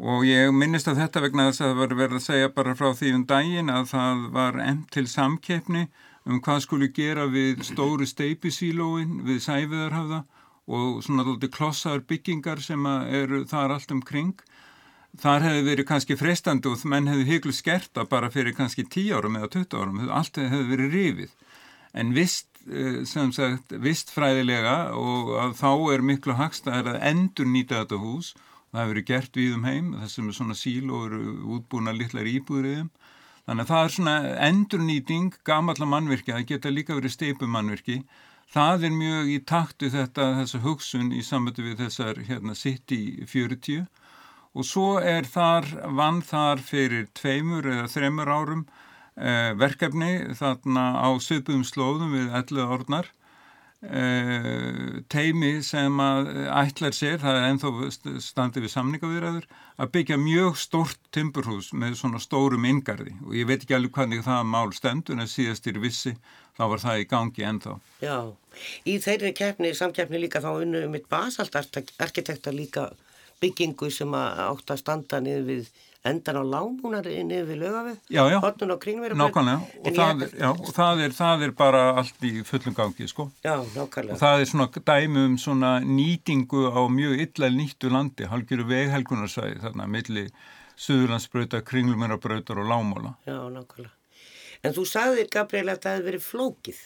[0.00, 2.88] Og ég minnist að þetta vegna þess að það var verið að segja bara frá
[2.98, 5.88] því um daginn að það var enn til samkeppni
[6.24, 10.22] um hvað skuli gera við stóru steipisílóin við sæfiðarhafða
[10.72, 14.38] og svona þótti klossaður byggingar sem eru þar allt um kring
[15.20, 19.36] þar hefði verið kannski freistandi og menn hefði hyglu skerta bara fyrir kannski 10 árum
[19.36, 21.34] eða 20 árum, allt hefði verið rifið.
[21.92, 22.48] En vist,
[23.10, 28.48] sem sagt, vistfræðilega og að þá er miklu hagstæðar að endur nýta þetta hús og
[28.72, 31.22] það hefur verið gert við um heim, þessum er svona síl og eru
[31.56, 32.90] útbúna litlar íbúðriðum.
[33.42, 34.16] Þannig að það er svona
[34.48, 37.98] endurnýting gamalla mannvirkja, það geta líka verið steipumannvirki.
[38.52, 43.86] Það er mjög í taktu þetta, þessa hugsun í samvöldu við þessar hérna, City 40
[44.52, 48.64] og svo er þar, vann þar fyrir tveimur eða þreimur árum
[49.16, 53.08] eh, verkefni þarna á söpum slóðum við ellu orðnar
[53.82, 57.70] teimi sem að ætlar sér, það er enþá
[58.22, 59.48] standið við samningavirðaður,
[59.82, 64.22] að byggja mjög stort timburhús með svona stórum ingarði og ég veit ekki alveg hvernig
[64.22, 66.14] það mál stendur en síðastir vissi
[66.54, 67.76] þá var það í gangi ennþá.
[68.04, 68.16] Já,
[68.86, 72.92] í þeirri keppni, samkeppni líka þá unnu mitt basalt arkitekta líka
[73.42, 75.72] byggingu sem átt að standa niður við
[76.08, 77.98] endan á lámúnar niður við lögafið,
[78.42, 78.76] hotnun á
[79.22, 83.08] Nákvæmlega, og, það, er, já, og það, er, það er bara allt í fullum gangi,
[83.10, 83.28] sko.
[83.44, 84.16] Já, nákvæmlega.
[84.16, 89.60] Og það er svona dæmi um svona nýtingu á mjög illa nýttu landi, halgjöru veghelgunarsvæði,
[89.62, 90.26] þarna milli
[90.82, 93.14] Suðurlandsbrauta, Kringlumerabrautar og Lámála.
[93.28, 93.94] Já, nákvæmlega.
[94.62, 96.82] En þú sagðir, Gabriel, að það hefði verið flókið.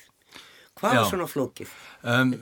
[0.77, 0.99] Hvað Já.
[1.01, 1.71] var svona flókið?
[2.05, 2.33] Um,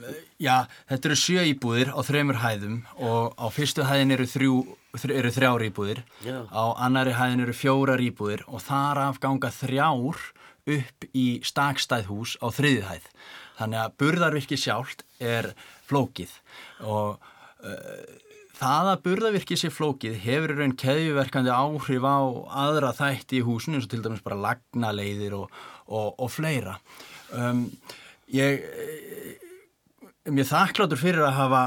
[0.43, 0.55] já,
[0.89, 4.55] þetta eru sjö íbúðir á þreymur hæðum og á fyrstu hæðin eru, þrjú,
[4.99, 6.41] þr- eru þrjár íbúðir, Já.
[6.51, 10.19] á annari hæðin eru fjórar íbúðir og þar af ganga þrjár
[10.75, 13.07] upp í stakstæð hús á þriðið hæð.
[13.55, 15.51] Þannig að burðarvirki sjálft er
[15.87, 16.35] flókið
[16.83, 17.15] og
[17.63, 18.21] uh,
[18.59, 22.19] það að burðavirki sé flókið hefur í raun keðjuverkandi áhrif á
[22.67, 25.53] aðra þætti í húsinu eins og til dæmis bara lagnaleiðir og,
[25.87, 26.75] og, og fleira.
[27.31, 27.69] Um,
[28.33, 28.65] ég
[30.25, 31.61] mér þakkláttur fyrir að hafa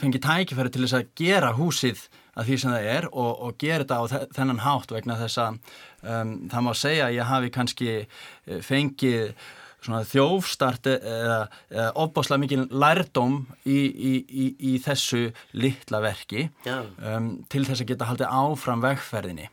[0.00, 3.84] fengið tækifæri til þess að gera húsið að því sem það er og, og gera
[3.84, 4.04] þetta á
[4.38, 9.34] þennan hátt vegna þess að um, það má segja að ég hafi kannski eh, fengið
[9.82, 11.38] svona þjófstart eða,
[11.72, 15.24] eða opbáslega mikil lærdóm í, í, í, í þessu
[15.58, 19.48] litla verki um, til þess að geta haldið áfram vegferðinni.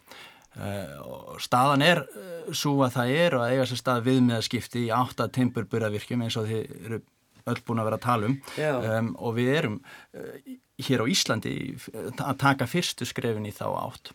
[0.59, 4.93] Uh, staðan er uh, svo að það er og að eiga sér stað viðmiðaskipti í
[4.95, 7.01] átta timburburðavirkjum eins og þið eru
[7.49, 8.37] öll búin að vera að tala um.
[8.59, 11.53] Um, og við erum uh, hér á Íslandi
[11.95, 14.13] að taka fyrstu skrefin í þá átt.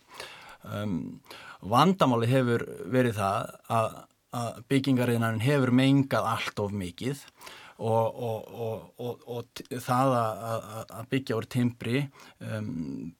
[0.65, 1.21] Um,
[1.65, 4.03] vandamáli hefur verið það að
[4.35, 7.21] að byggingariðnarin hefur mengað allt of mikið
[7.77, 8.19] og,
[8.97, 12.03] og, og, það að, að byggja úr timbri
[12.39, 12.69] um,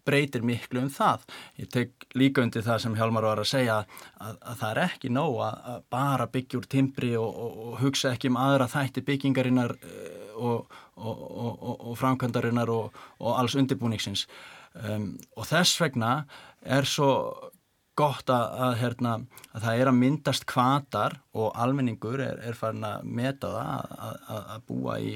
[0.08, 1.26] breytir miklu um það.
[1.60, 5.12] Ég tek líka undir það sem Hjálmar var að segja að, að það er ekki
[5.12, 11.96] nóg að bara byggja úr timbri og hugsa ekki um aðra þætti byggingarinnar uh, og
[12.00, 14.28] framkvæmdarinnar og alls undirbúningsins.
[14.76, 16.26] Um, og þess vegna
[16.64, 17.12] er svo
[18.00, 19.16] gott að, að, hérna,
[19.54, 24.42] að það er að myndast kvatar og almenningur er, er farin að meta það að,
[24.56, 25.14] að búa í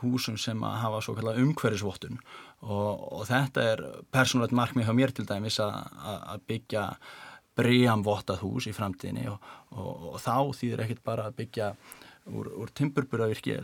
[0.00, 2.20] húsum sem að hafa svo kallar umhverfisvottun.
[2.60, 6.86] Og, og þetta er persónulegt markmið hjá mér til dæmis að byggja
[7.58, 11.72] bregjanvottað hús í framtíðinni og, og, og þá þýðir ekkit bara að byggja
[12.30, 13.58] úr, úr timburburðavirki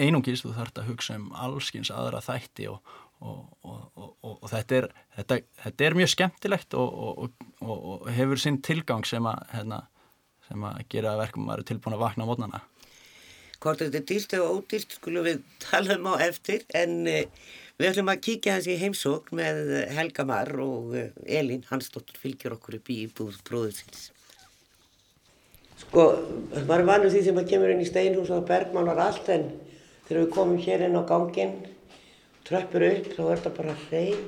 [0.00, 4.86] einungis þú þarfst að hugsa um allskins aðra þætti og og, og, og þetta, er,
[5.16, 9.80] þetta, þetta er mjög skemmtilegt og hefur sinn tilgang sem að, hérna,
[10.48, 12.62] sem að gera verkum að vera tilbúin að vakna á mótnana.
[13.64, 17.22] Hvort þetta er dýrt eða ódýrt skulum við tala um á eftir en uh,
[17.80, 19.62] við ætlum að kíkja hans í heimsókn með
[19.96, 24.10] Helga Marr og uh, Elin Hansdóttur fylgjur okkur upp í búð bróðusins.
[25.80, 26.04] Sko,
[26.68, 29.48] maður vanur því sem að kemur inn í steinhús og bergmálar allt en
[30.04, 31.56] þegar við komum hér inn á ganginn
[32.44, 34.24] tröppur upp þá er þetta bara hrein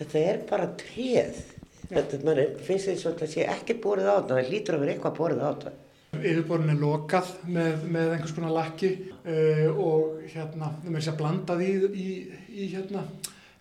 [0.00, 1.44] þetta er bara treð.
[1.90, 5.16] Þetta mann, finnst svona að sé ekki borið á þetta það lítur að vera eitthvað
[5.18, 5.72] borið á þetta.
[6.20, 11.20] Yfirborðin er lokað með, með einhvers konar lakki uh, og hérna, það með þess að
[11.20, 12.08] blandað í, í,
[12.50, 13.04] í hérna,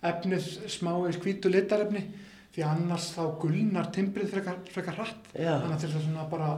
[0.10, 2.04] efnið smá skvítu litarefni
[2.56, 5.30] því annars þá gulnar timbrið frekar, frekar hratt.
[5.36, 5.54] Já.
[5.62, 6.50] þannig að þetta er svona bara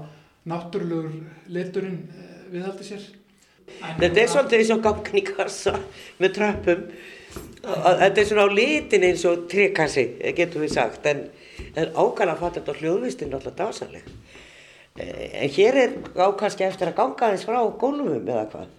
[0.52, 1.18] náttúrulegur
[1.52, 3.10] liturinn uh, viðhaldi sér
[3.80, 5.74] Þetta er svolítið eins og gangin í kassa
[6.22, 6.84] með tröppum.
[7.62, 10.06] Þetta er svona á litin eins og trekassi,
[10.38, 11.28] getur við sagt, en,
[11.76, 14.08] en ákvæmlega fattur þetta hljóðvistinn alltaf dásanleg.
[14.98, 18.74] En hér er ákvæmski eftir að ganga þess frá gólfum eða hvað.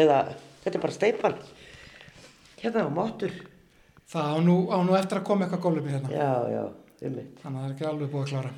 [0.00, 0.18] Eða
[0.64, 1.38] þetta er bara steipan.
[2.62, 3.36] Hérna á mótur.
[4.12, 6.12] Það á nú, á nú eftir að koma eitthvað gólfum í hérna.
[6.16, 6.64] Já, já,
[7.06, 7.32] um mitt.
[7.44, 8.54] Þannig að það er ekki alveg búið að klára.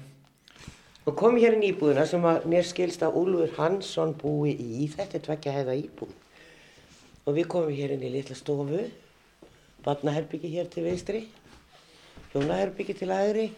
[1.04, 4.88] Og kom hér inn íbúðina sem að mér skilst að Úlfur Hansson búi í.
[4.92, 6.12] Þetta tveggja hefða íbúð.
[7.24, 8.82] Og við komum hér inn í litla stofu
[9.84, 11.26] barnaherbyggi hér til veistri
[12.32, 13.48] hjónaherbyggi til aðri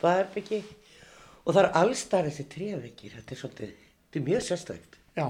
[0.00, 0.60] baðherbyggi
[1.44, 3.14] og það er allstar þessi tréveggir.
[3.16, 3.70] Þetta er svolítið,
[4.06, 5.26] þetta er mjög sérstækt Já,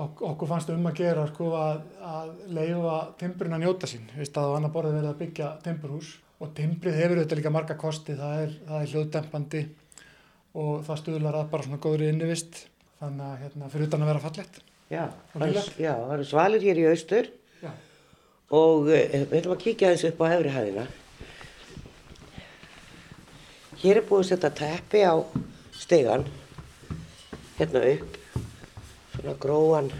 [0.00, 4.38] ok okkur fannst um að gera sko að, að leifa timburinn að njóta sín, að
[4.40, 6.14] á annar borðið verið að byggja timburhús.
[6.36, 9.60] Og timbrið hefur auðvitað líka marga kosti, það er, það er hljóðdempandi
[10.56, 12.62] og það stuðlar að bara svona góðri innivist.
[12.96, 16.84] Þannig að hérna, fyrir utan að vera fallett Já, já, það eru svalir hér í
[16.86, 17.28] austur.
[17.58, 17.72] Já.
[18.54, 20.84] og uh, við ætlum að kíkja þessu upp á efri hæðina.
[23.80, 25.14] Hér er búið að setja teppi á
[25.74, 26.22] stegan,
[27.58, 28.20] hérna upp,
[29.16, 29.90] svona gróan,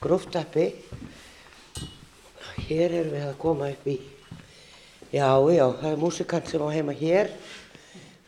[0.00, 0.70] gróft teppi.
[2.70, 3.98] Hér erum við að koma upp í,
[5.12, 7.28] já, já, það er músikant sem á heima hér,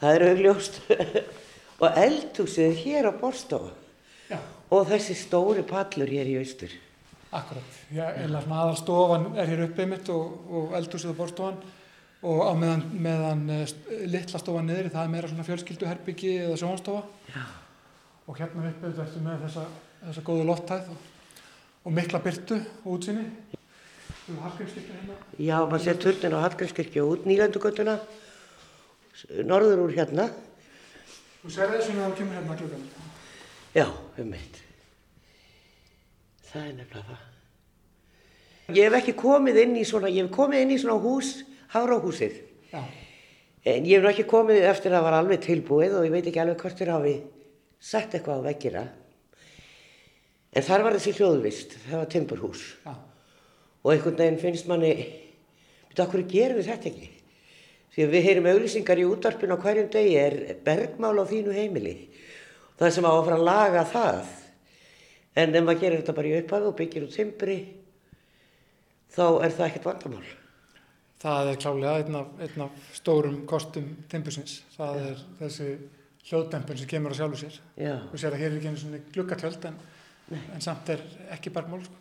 [0.03, 0.83] það er augljóst
[1.79, 3.73] og eldhúsið hér á borstofa.
[4.31, 4.39] Já,
[4.71, 6.69] Og þessi stóri pallur hér í austur.
[7.33, 7.65] akkurat.
[7.93, 11.59] Já, eða svona aðalstofan er hér uppið mitt og, og eldhúsið og borstofan
[12.23, 13.73] og á meðan, meðan eh,
[14.11, 17.03] litla stofan niður, það er meira svona fjölskylduherbyggi eða sjónstofa.
[17.31, 17.45] Já.
[18.27, 19.67] Og hérna uppið þetta ertu með þessa,
[20.03, 21.05] þessa góðu lottæð og,
[21.85, 22.59] og mikla byrtu.
[22.85, 22.97] Þú
[24.29, 25.15] erum harkingskirkja hérna.
[25.41, 27.95] Já, maður sér turnin á Hallgrímskirkju út nýlandugötuna,
[29.49, 30.29] norður úr hérna.
[31.49, 32.81] Þú sér þessu með að þú kemur hérna klukkan.
[33.73, 33.85] Já,
[34.21, 34.57] um mitt.
[36.51, 37.23] Það er nefnilega það.
[38.77, 41.31] Ég hef ekki komið inn í svona, ég hef komið inn í svona hús,
[41.73, 42.37] Háráhúsið.
[42.73, 42.83] Já,
[43.65, 46.29] En ég hef nú ekki komið eftir að það var alveg tilbúið og ég veit
[46.29, 47.15] ekki alveg hvort þér hafi
[47.81, 48.85] sett eitthvað á veggina.
[50.53, 52.63] En þar var þessi hljóðvist, það var timburhús.
[52.85, 52.93] já,
[53.85, 54.93] Og einhvern veginn finnst manni,
[55.89, 57.09] Þetta okkur gerum við þetta ekki.
[57.99, 61.95] Að við heyrim auglýsingar í útvarpinu á hverjum degi er bergmál á þínu heimili.
[62.79, 64.35] Það sem á að fara að laga það.
[65.39, 67.57] En ef maður gerir þetta bara í upphafi og byggir út timbri,
[69.15, 70.25] þá er það ekkert vandamál.
[71.19, 74.61] Það er klálega einn af, einn af stórum kostum timbusins.
[74.77, 75.69] Það er þessi
[76.29, 77.61] hljóðdempun sem kemur á sjálfu sér.
[77.75, 77.95] Já.
[78.13, 79.79] Þú sér að hér er ekki einu svona gluggatjöld en,
[80.39, 81.03] en samt er
[81.35, 81.83] ekki bergmál.
[81.83, 81.99] Sko.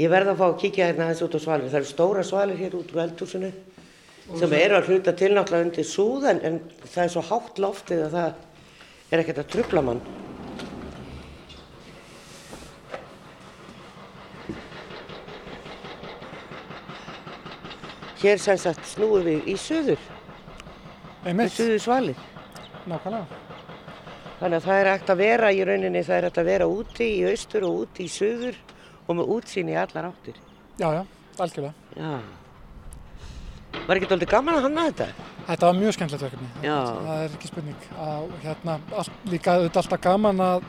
[0.00, 1.72] Ég verð að fá að kíkja hérna aðeins út á svalir.
[1.72, 3.52] Það eru stóra svalir hér út úr eldhúsinu
[4.34, 8.16] sem eru að hluta til náttúrulega undir súðan en það er svo hátt loftið að
[8.16, 10.00] það er ekkert að trubla mann.
[18.16, 20.00] Hér sem sagt snúum við í suður,
[21.28, 22.22] í suður svalir.
[22.86, 23.42] nákvæmlega.
[24.40, 27.06] Þannig að það er hægt að vera í rauninni, það er hægt að vera úti
[27.12, 28.58] í austur og úti í suður
[29.06, 30.40] og með útsýn í allar áttir.
[30.80, 31.02] Já, já,
[31.38, 31.72] algjörlega.
[31.96, 32.45] Já.
[33.86, 35.32] Var ekki doldið gaman að hanna þetta?
[35.46, 36.48] Þetta var mjög skemmtilegt verkefni.
[36.64, 36.76] Já.
[37.06, 37.88] Það er ekki spurning.
[38.02, 40.64] Að, hérna, all, líka auðvitað alltaf gaman að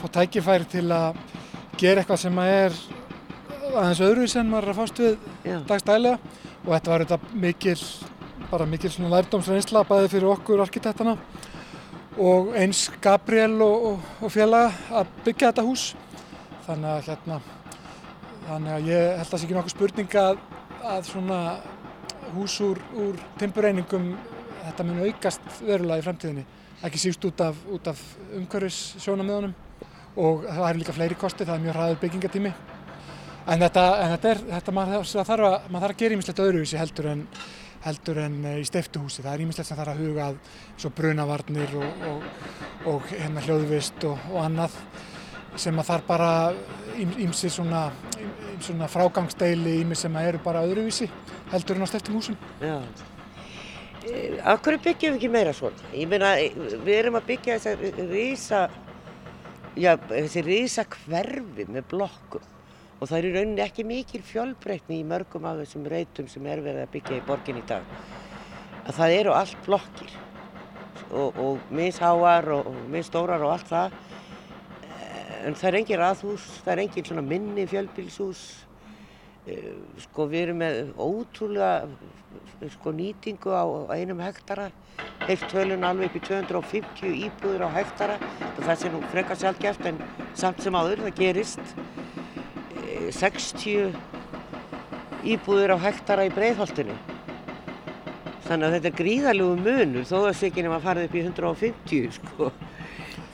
[0.00, 1.18] fá tækifæri til að
[1.80, 2.78] gera eitthvað sem að er
[3.74, 6.18] aðeins öðruvísi en maður er að fást við dagstælega
[6.64, 7.76] og þetta var auðvitað mikil,
[8.50, 11.16] bara mikil svona lærdómsreynsla bæði fyrir okkur arkitektana
[12.20, 15.86] og eins Gabriel og, og, og félaga að byggja þetta hús.
[16.64, 17.40] Þannig að hérna,
[18.48, 20.44] þannig að ég held að það sé ekki nokkuð spurning að,
[20.94, 21.40] að svona
[22.36, 24.12] hús úr, úr timbureiningum
[24.64, 26.46] þetta mun aukast verulega í fremtíðinni
[26.84, 28.00] ekki síst út af, af
[28.36, 29.54] umhverfis sjónamöðunum
[30.20, 32.52] og það eru líka fleiri kosti, það er mjög hraður byggingatími.
[33.44, 36.80] En þetta, en þetta er þetta maður þarf að, maður þarf að gera ímislegt öðruvísi
[36.80, 37.24] heldur en,
[37.84, 40.38] heldur en eh, í steiftuhúsi, það er ímislegt sem þarf að huga að
[40.76, 42.28] svo brunavarnir og, og,
[42.92, 44.78] og hérna hljóðvist og, og annað
[45.60, 46.30] sem að þarf bara
[46.98, 47.86] ímsi svona,
[48.62, 51.08] svona frágangsdeili ími sem eru bara öðruvísi
[51.52, 52.36] heldur en á steftum húsum.
[52.60, 52.78] Já.
[54.04, 55.76] Eh, Af hverju byggjum við ekki meira svona?
[55.96, 56.34] Ég meina,
[56.84, 58.62] við erum að byggja þessar rísa,
[59.80, 62.50] já, þessi rísa hverfi með blokkum
[63.00, 66.62] og það er í rauninni ekki mikil fjölbreytni í mörgum af þessum reytum sem er
[66.64, 67.82] verið að byggja í borgin í dag.
[68.84, 70.12] Að það eru allt blokkir
[71.10, 73.98] og, og misháar og, og misstórar og allt það
[75.44, 78.44] en það er engin raðhús, það er engin svona minni fjölbílshús
[79.44, 84.70] Eh, sko við erum með ótrúlega sko nýtingu á einum hektara.
[85.26, 88.16] Heilt tölun alveg upp í 250 íbúður á hektara.
[88.62, 90.00] Það sé nú frekar sjálfgeft en
[90.32, 91.74] samt sem áður það gerist.
[92.88, 93.92] Eh, 60
[95.28, 96.96] íbúður á hektara í breiðholtinu.
[98.48, 102.48] Þannig að þetta er gríðalegu munur þó að nema að fara upp í 150 sko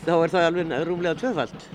[0.05, 1.67] þá er það alveg rúmlega tvöfald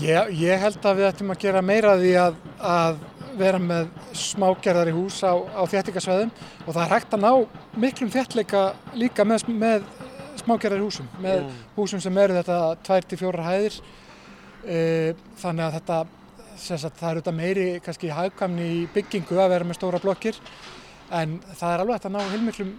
[0.00, 3.02] Ég, ég held að við ættum að gera meira því að, að
[3.36, 6.30] vera með smágerðari hús á, á þéttingasveðum
[6.64, 7.32] og það er hægt að ná
[7.84, 8.62] miklum þéttleika
[8.96, 9.84] líka með, með
[10.40, 11.60] smágerðari húsum, með Já.
[11.76, 13.78] húsum sem eru þetta 2-4 hæðir.
[14.62, 14.80] E,
[15.42, 16.00] þannig að þetta
[16.56, 20.38] sagt, það er auðvitað meiri kannski hagkvæmni í byggingu að vera með stóra blokkir
[21.12, 22.74] en það er alveg hægt að ná heilmiklum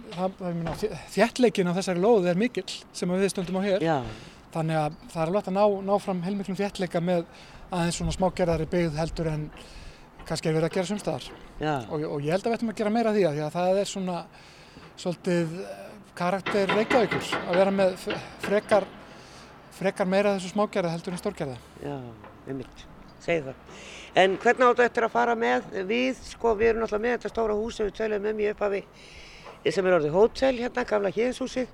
[1.14, 3.84] þéttleikin á þessari lóðu er mikill sem við stöndum á hér.
[3.84, 3.98] Já,
[4.54, 7.24] Þannig að það er alveg að ná, ná fram heilmiklum þéttleika með
[7.74, 9.46] aðeins svona smágerðari byggð heldur en
[10.28, 11.30] kannski er verið að gera sumstaðar.
[11.90, 13.56] Og, og ég held að við ættum að gera meira af því að, því að
[13.56, 14.18] það er svona
[15.00, 15.80] svolítið eh,
[16.14, 17.96] karakter reykjavíkur að vera með
[18.44, 18.86] frekar,
[19.74, 21.58] frekar meira þessu smágerða heldur en stórgerða.
[21.82, 21.96] já,
[22.46, 22.86] einmitt,
[23.24, 23.82] segi það.
[24.22, 27.58] En hvernig áttu eftir að fara með við, sko, við erum náttúrulega með þetta stóra
[27.58, 28.84] hús sem við töluðum um í upphafi
[29.72, 31.70] sem er orðið hótel hérna, gamla héðshúsið.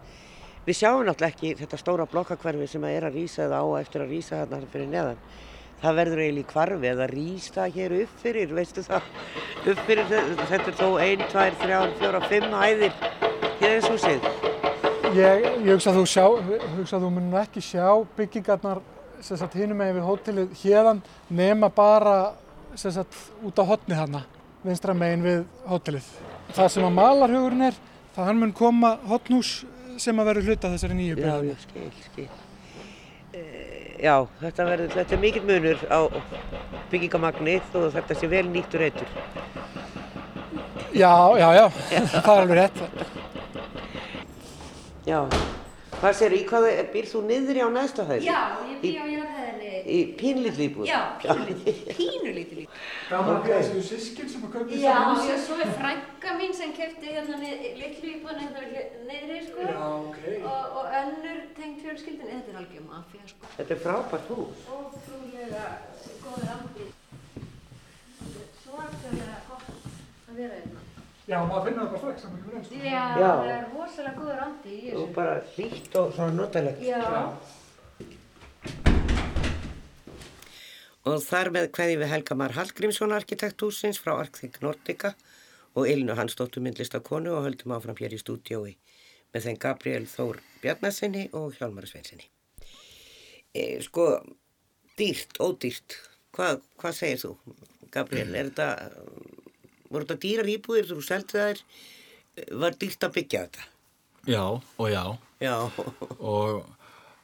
[0.66, 4.02] Við sjáum náttúrulega ekki þetta stóra blokkakverfi sem að er að rýsa eða á eftir
[4.04, 5.22] að rýsa hérna fyrir neðan.
[5.80, 9.06] Það verður eiginlega í kvarfi eða rýsta hér upp fyrir, veistu það,
[9.72, 12.92] upp fyrir þe- þetta er þó ein, tvær, þrjár, fjóra, fimm hæðir
[13.62, 14.28] héðshúsið.
[15.16, 16.26] Ég, ég hugsa að þú, sjá,
[16.76, 17.86] hugsa að þú munum ekki sjá
[18.20, 18.82] byggingarnar
[19.24, 21.00] sem sagt hinum megin við hótelið hérðan
[21.32, 22.14] nema bara
[22.78, 24.22] sem sagt út á hotni þarna,
[24.62, 25.40] vinstra megin við
[25.72, 26.06] hótelið.
[26.54, 27.80] Það sem að malarhugurinn er,
[28.14, 29.64] það hann mun koma hotnhús
[30.02, 31.50] sem að verður hluta þessari nýju Já, byggingu.
[31.50, 32.28] ég skil, skil.
[33.30, 33.42] E,
[34.02, 36.00] já, þetta, verður, þetta er mikill munur á
[36.90, 39.14] byggingamagnið og þetta sé vel nýttur eitur.
[40.90, 41.66] Já, já, já,
[42.10, 42.82] það er alveg rétt.
[45.06, 45.20] Já,
[46.00, 48.24] hvað sér, í hvað býr þú niðri á næsta hæð?
[48.24, 48.40] Já,
[48.70, 49.72] ég bý á jarðhæðinni.
[49.80, 50.86] Í pínlítið íbúð?
[50.88, 52.78] Já, pínulítið, pínulítið líka.
[53.10, 54.96] Gaman að þessu sískin sem að kaupa Já,
[55.28, 59.68] já, svo er frænka mín sem kefti hérna litlu íbúðan hérna niðri, sko.
[59.88, 60.18] ok.
[60.40, 63.52] Og, og önnur tengt fjölskyldin, þetta er algjör mafja, sko.
[63.58, 64.66] Þetta er frábært hús.
[64.80, 65.66] Ótrúlega
[66.24, 66.94] góður andið.
[68.64, 69.68] Svakalega gott
[70.30, 70.86] að vera hérna.
[71.30, 72.72] Já, maður finnur það bara strax að miklu lengst.
[72.74, 73.30] Já, Já.
[73.30, 75.14] það er rosalega góður andi í Og þessu.
[75.14, 76.80] bara hlýtt og svona notalegt.
[76.82, 77.00] Já.
[81.10, 85.14] Og þar með hverði við Helga Mar Hallgrímsson arkitekthúsins frá Arkþing Nordica
[85.78, 88.74] og Elinu Hansdóttur myndlistakonu og höldum áfram hér í stúdiói
[89.32, 92.26] með þeim Gabriel Þór Bjarnasinni og Hjálmar Sveinsinni.
[93.54, 94.08] E, sko,
[94.98, 95.96] dýrt, ódýrt,
[96.36, 97.32] hvað, hvað segir þú,
[97.94, 98.34] Gabriel?
[98.36, 98.68] Er þetta,
[99.90, 101.62] voru þetta dýrar íbúðir þú seldi þær,
[102.62, 103.66] var dýrt að byggja þetta?
[104.30, 105.04] Já og já.
[105.40, 105.56] Já,
[106.18, 106.66] og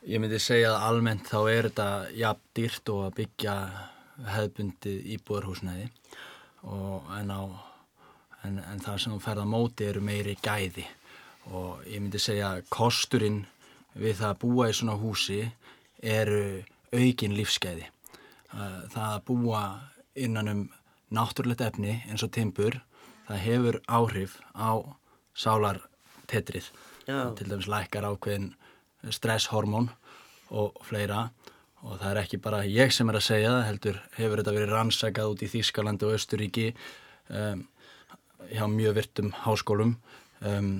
[0.09, 3.57] ég myndi segja að almennt þá er þetta jafn dýrt og að byggja
[4.33, 5.89] hefðbundið íbúðarhúsnæði.
[6.67, 7.43] Og en, á,
[8.49, 10.87] en, en það sem þú ferð á móti eru meiri gæði.
[11.53, 13.43] Og ég myndi segja að kosturinn
[13.95, 15.43] við það að búa í svona húsi
[16.03, 16.41] eru
[16.97, 17.87] aukin lífsgæði.
[18.57, 19.63] Eh, Það að búa
[20.17, 20.65] innan um
[21.15, 22.81] náttúrulegt efni eins og timbur,
[23.29, 24.71] það hefur áhrif á
[25.37, 26.71] sálartetrið.
[27.07, 28.55] Til dæmis lækkar ákveðin
[29.15, 29.91] stresshormón
[30.51, 31.29] og fleira
[31.87, 34.73] og það er ekki bara ég sem er að segja það, heldur hefur þetta verið
[34.75, 36.67] rannsakað út í Þýskalandi og Östuríki
[37.31, 37.65] um,
[38.51, 39.97] hjá mjög virtum háskólum
[40.41, 40.71] um,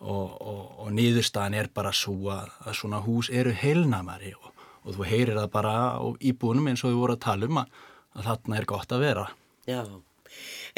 [0.00, 4.50] og, og, og nýðurstaðan er bara svo að, að svona hús eru heilnamari og,
[4.84, 7.72] og þú heyrir það bara á íbúnum eins og við vorum að tala um að,
[8.16, 9.26] að þarna er gott að vera.
[9.68, 9.82] Já,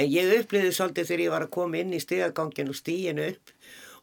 [0.00, 3.54] en ég upplýði svolítið þegar ég var að koma inn í stigagangin og stíginu upp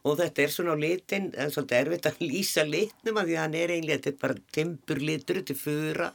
[0.06, 3.42] og þetta er svona á litin, en svolítið erfitt að lýsa litnum að því að
[3.42, 6.12] hann er eiginlega, þetta er bara timburlitur, þetta er fura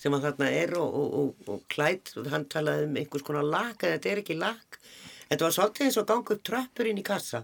[0.00, 3.44] sem að þarna er og, og, og, og klætt og hann talaði um einhvers konar
[3.46, 4.78] lag, en þetta er ekki lag.
[5.28, 7.42] Þetta var svolítið eins og ganga upp tröppur inn í kassa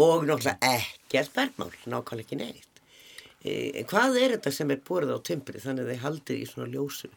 [0.00, 2.78] og náttúrulega ekkert bergmál, nákvæmlega ekki neitt.
[3.42, 6.70] E, hvað er þetta sem er borðið á timbri þannig að þið haldið í svona
[6.72, 7.10] ljósu?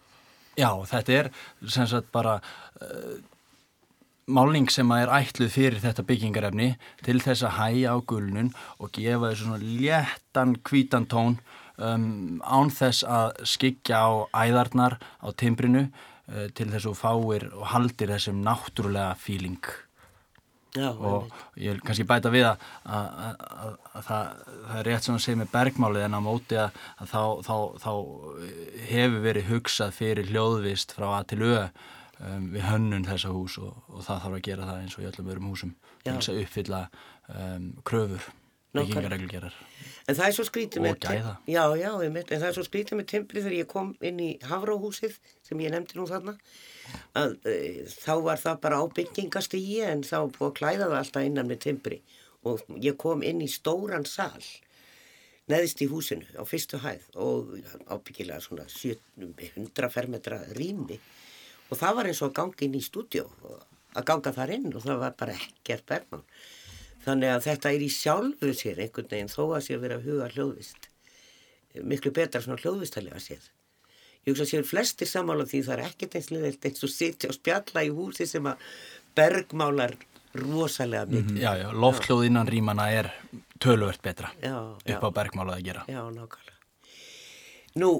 [0.55, 1.31] Já, þetta er
[1.67, 3.15] sem sagt bara uh,
[4.25, 6.71] málning sem að er ætluð fyrir þetta byggingarefni
[7.05, 11.37] til þess að hæja á gulnun og gefa þessu svona léttan hvítan tón
[11.77, 14.11] um, án þess að skikja á
[14.45, 19.61] æðarnar á timbrinu uh, til þess að þú fáir og haldir þessum náttúrulega fíling
[20.75, 25.07] Já, og ég vil kannski bæta við að, að, að, að það, það er rétt
[25.07, 27.55] sem að segja með bergmálið en á móti að, að þá, þá,
[27.85, 27.91] þá
[28.91, 31.59] hefur verið hugsað fyrir hljóðvist frá A til Ö
[32.19, 35.09] um, við hönnun þessa hús og, og það þarf að gera það eins og í
[35.11, 36.81] öllum öðrum húsum til þess að uppfylla
[37.31, 38.29] um, kröfur
[38.75, 39.57] byggingareglgerar
[40.05, 40.97] En það er svo skrítið með...
[41.01, 41.33] gæða.
[41.49, 45.15] Já, já, en það er svo skrítið með timbri þegar ég kom inn í Hafráhúsið
[45.45, 46.35] sem ég nefndi nú þarna
[47.17, 47.55] að e,
[47.91, 51.61] þá var það bara á byggingastígi en þá búið að klæða það alltaf innan með
[51.67, 51.99] timbri
[52.45, 54.43] og ég kom inn í stóran sal
[55.51, 57.55] neðist í húsinu á fyrstu hæð og
[57.89, 60.99] ábyggilega svona 100 fermetra rými
[61.69, 63.25] og það var eins og að ganga inn í stúdjó
[63.95, 66.25] að ganga þar inn og það var bara ekkert bergmál
[67.05, 70.29] Þannig að þetta er í sjálfu sér einhvern veginn þó að sér vera að huga
[70.33, 70.87] hljóðvist.
[71.85, 73.43] Miklu betra svona hljóðvistalega sér.
[74.25, 77.37] Ég hugsa sér flestir samála því það er ekkert eins liðilt eins og sitja og
[77.37, 78.63] spjalla í húsi sem að
[79.15, 79.93] bergmálar
[80.35, 81.37] rosalega mikið.
[81.43, 83.11] Já, já, lofthljóð innan rýmana er
[83.61, 86.57] töluvert betra Já, upp á bergmálað að gera Já, nákvæmlega.
[87.79, 87.91] Nú,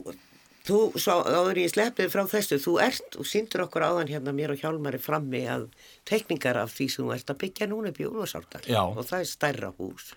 [0.66, 4.56] þú, svo áður ég sleppið frá þessu, þú ert og síndur okkur áðan hérna mér
[4.56, 5.70] og Hjálmari frammi að
[6.10, 8.66] teikningar af því sem þú ert að byggja núna upp í Úlfarsárdal.
[8.66, 8.82] Já.
[8.82, 10.14] Og það er stærra hús,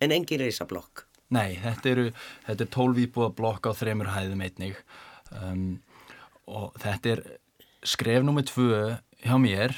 [0.00, 1.04] en engin reysa blokk.
[1.32, 2.10] Nei, þetta eru,
[2.46, 4.78] þetta er tólvíbúða blokk á þremur hæðum einnig
[5.40, 5.64] um,
[6.50, 7.22] og þetta er
[7.86, 8.82] skref nummið tvö
[9.22, 9.74] hjá mér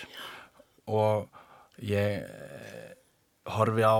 [0.90, 1.28] og
[1.84, 2.90] ég eh,
[3.56, 3.98] horfi á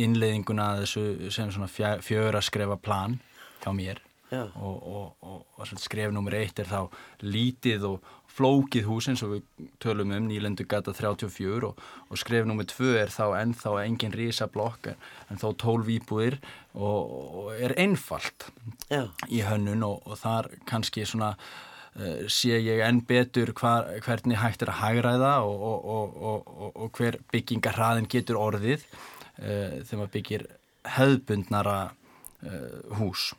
[0.00, 3.18] innleiðinguna að þessu sem svona fjö- fjögurra skrefa plan
[3.64, 4.00] hjá mér.
[4.30, 6.86] Og, og, og, og skref nummer eitt er þá
[7.26, 12.46] lítið og flókið hús eins og við tölum um nýlendu gata 34 og, og skref
[12.48, 15.00] nummer tvö er þá ennþá engin rísa blokk en,
[15.30, 16.38] en þó 12 íbúðir
[16.74, 18.50] og, og er einfalt
[18.90, 19.08] Já.
[19.28, 24.64] í hönnun og, og þar kannski svona uh, sé ég enn betur hvar, hvernig hægt
[24.64, 30.14] er að hagræða og, og, og, og, og hver byggingarhraðin getur orðið uh, þegar maður
[30.16, 30.48] byggir
[30.96, 33.30] hefðbundnara uh, hús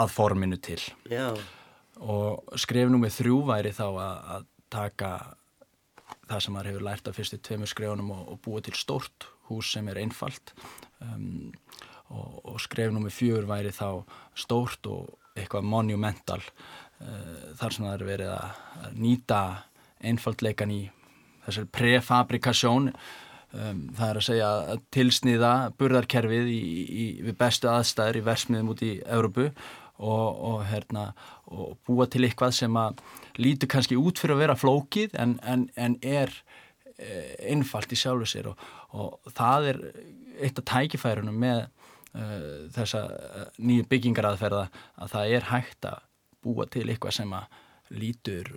[0.00, 0.80] að forminu til
[1.10, 1.34] Já,
[2.02, 5.10] og skref nummið þrjú væri þá að, að taka
[6.28, 9.72] það sem maður hefur lært af fyrstu tveimur skrefunum og, og búa til stórt hús
[9.74, 10.54] sem er einfalt.
[11.04, 11.52] Um,
[12.12, 14.04] og, og skref nummið fjör væri þá
[14.38, 18.56] stórt og eitthvað monumental uh, þar sem það er verið að,
[18.94, 19.42] nýta
[20.04, 20.82] einfaldleikan í
[21.46, 22.90] þessari prefabrikasjón.
[23.54, 28.72] Um, það er að segja að tilsniða burðarkerfið í, í, við bestu aðstæður í versmiðum
[28.74, 29.50] út í Európu
[29.98, 31.12] og, og, herna,
[31.46, 32.98] og búa til eitthvað sem að
[33.38, 36.32] lítur kannski út fyrir að vera flókið en, en, en er
[36.98, 38.50] eh, einfalt í sjálfu sér.
[38.50, 39.80] Og, og það er
[40.42, 44.66] eitt af tækifærunum með uh, þessa uh, nýju byggingaraðferða
[44.98, 46.06] að það er hægt að
[46.44, 47.60] búa til eitthvað sem að
[47.94, 48.50] lítur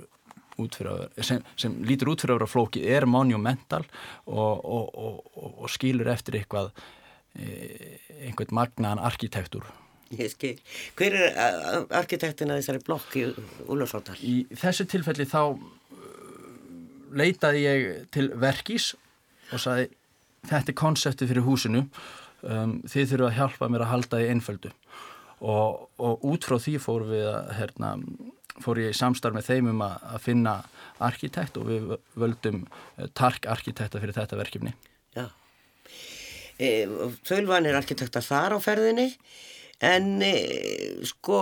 [0.58, 3.84] út fyrir að, sem, sem lítur út fyrir að vera flókið er monumental
[4.26, 6.72] og, og, og skilur eftir eitthvað
[7.38, 9.68] einhvern magnaðan arkitektur
[10.16, 10.54] Ég skil.
[10.96, 11.34] Hver er
[11.98, 13.26] arkitektin að þessari blokk í
[13.68, 14.16] Úlfarsváldal?
[14.24, 15.42] Í þessu tilfelli þá
[17.18, 18.94] leitaði ég til verkís
[19.52, 19.90] og saði
[20.48, 21.84] þetta er konseptið fyrir húsinu.
[22.48, 24.72] Um, þið þurfum að hjálpa mér að halda í einföldu.
[25.38, 27.90] Og, og út frá því fór við að hérna,
[28.64, 30.54] fór ég í samstarf með þeim um að, að finna
[31.04, 34.74] arkitekt og við völdum uh, tark arkitekta fyrir þetta verkefni.
[35.18, 35.28] Já.
[36.58, 36.88] E,
[37.28, 39.12] Þölvan er arkitekta þar á ferðinni
[39.86, 40.34] en e,
[41.06, 41.40] sko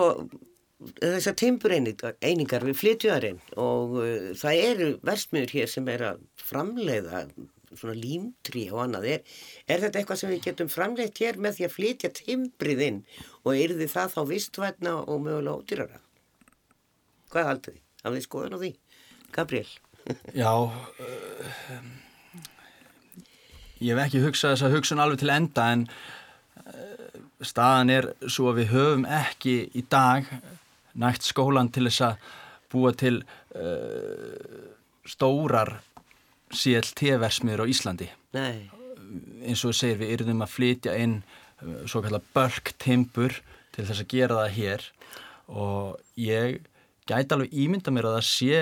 [0.99, 7.25] þessar timbureiningar við flytjuðarinn og uh, það eru versmiður hér sem er að framleiða
[7.75, 9.23] svona límtrí og annað er,
[9.67, 12.99] er þetta eitthvað sem við getum framleitt hér með því að flytja timbrið inn
[13.43, 16.01] og er þið það þá vistvætna og mögulega ódýrara
[17.33, 17.81] hvað haldur þið?
[18.05, 18.71] Hafið þið skoðan á því?
[19.35, 19.71] Gabriel
[20.43, 21.89] Já uh,
[23.81, 25.87] ég hef ekki hugsað þessa hugsun alveg til enda en
[27.47, 30.27] staðan er svo að við höfum ekki í dag
[30.95, 32.29] nægt skólan til þess að
[32.71, 33.17] búa til
[33.55, 34.69] uh,
[35.07, 35.77] stórar
[36.55, 38.67] CLT-versmiður á Íslandi Nei.
[39.45, 43.39] eins og segir við erum að flytja inn uh, svo kallar bölk timpur
[43.75, 44.87] til þess að gera það hér
[45.51, 46.61] og ég
[47.05, 48.61] gæti alveg ímynda mér að það sé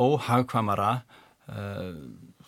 [0.00, 1.90] óhagkvamara uh,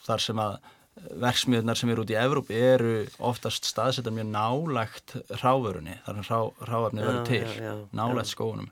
[0.07, 0.57] þar sem að
[0.95, 6.69] verksmiðunar sem eru út í Evróp eru oftast staðsetta mjög nálagt ráfurunni, þar sem rá,
[6.71, 8.71] ráfafni verður til, já, já, nálagt skónum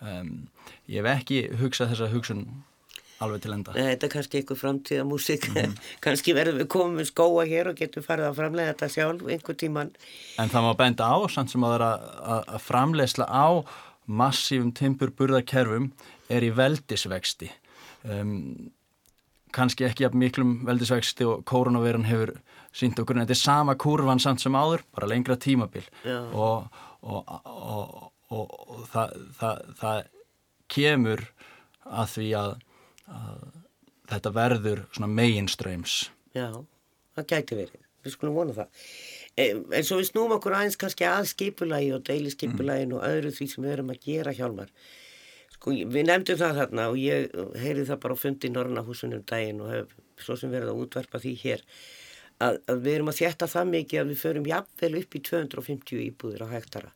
[0.00, 0.32] um,
[0.88, 2.46] ég hef ekki hugsað þessa hugsun
[3.20, 3.74] alveg til enda.
[3.76, 5.76] Nei, Þetta er kannski einhver framtíða músík mm -hmm.
[6.04, 9.92] kannski verðum við komið skóa hér og getum farið að framlega þetta sjálf einhver tíman
[10.38, 13.48] En það má benda á samt sem að það er að, að framlegsla á
[14.06, 15.92] massífum timburburðarkerfum
[16.28, 17.50] er í veldisvexti.
[18.04, 18.72] Um,
[19.54, 22.34] kannski ekki af miklum veldisvexti og koronavirun hefur
[22.76, 25.86] sínt okkur en þetta er sama kurvan samt sem áður, bara lengra tímabil.
[26.06, 26.66] Og,
[27.02, 30.02] og, og, og það, það, það
[30.70, 31.24] kemur
[31.90, 32.52] að því að,
[33.10, 33.46] að
[34.10, 36.00] þetta verður meginströyms
[36.36, 36.50] Já,
[37.16, 37.86] það gæti verið.
[38.00, 38.84] Við skulum vona það.
[39.40, 42.96] En svo við snúum okkur aðeins kannski að skipulagi og deiliskypulægin mm.
[42.98, 44.70] og öðru því sem við erum að gera hjálmar
[45.60, 49.60] sko við nefndum það þarna og ég heyri það bara á fundi í Norrnahúsunum daginn
[49.60, 49.90] og hef
[50.24, 51.64] svo sem verið að útvarpa því hér
[52.40, 56.04] að, að við erum að þjætta það mikið að við förum jafnvel upp í 250
[56.06, 56.92] íbúðir á hektara.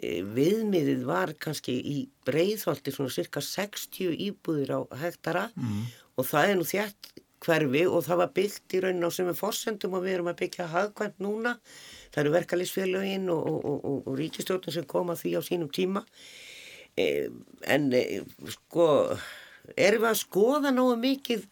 [0.00, 5.82] E, viðmiðið var kannski í breyðholti svona cirka 60 íbúðir á hektara mm.
[6.16, 7.12] og það er nú þjætt
[7.42, 10.40] hverfi og það var byggt í raunin á sem við fórsendum og við erum að
[10.44, 11.58] byggja hagkvæmt núna.
[12.14, 16.06] Það eru verkalýsfélagin og, og, og, og ríkistjórnum sem koma því á sínum tíma
[16.96, 18.22] en e,
[18.52, 18.88] sko
[19.76, 21.46] erum við að skoða náðu mikið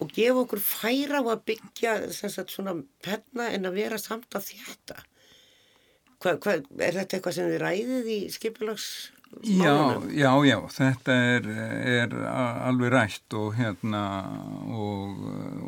[0.00, 4.52] og gefa okkur færa á að byggja sagt, svona penna en að vera samt að
[4.52, 5.00] þetta
[6.20, 8.90] hva, hva, er þetta eitthvað sem þið ræðið í skipilags
[9.46, 11.44] Já, já, já, þetta er,
[11.86, 12.14] er
[12.66, 14.00] alveg rætt og hérna
[14.66, 15.20] og,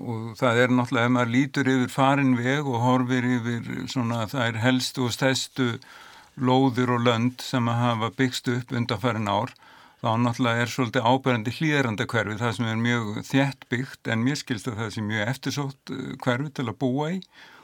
[0.02, 4.48] og það er náttúrulega ef maður lítur yfir farin veg og horfir yfir svona það
[4.48, 5.68] er helstu og stæstu
[6.36, 9.54] lóðir og lönd sem að hafa byggst upp undan farin ár
[10.02, 14.38] þá náttúrulega er svolítið ábærandi hlýðranda hverfi það sem er mjög þjætt byggt en mér
[14.40, 15.92] skilst að það sé mjög eftirsótt
[16.24, 17.20] hverfi til að búa í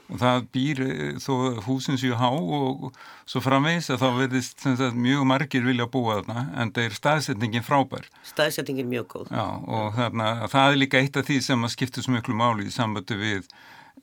[0.09, 1.33] og það býr eh, þó
[1.67, 2.89] húsin séu há og
[3.29, 7.65] svo framvegs að þá verðist sagt, mjög margir vilja búa þarna en það er staðsetningin
[7.65, 8.07] frábær.
[8.27, 9.33] Staðsetningin mjög góð.
[9.33, 12.69] Já og þarna það er líka eitt af því sem að skipta svo miklu máli
[12.69, 13.51] í sambandi við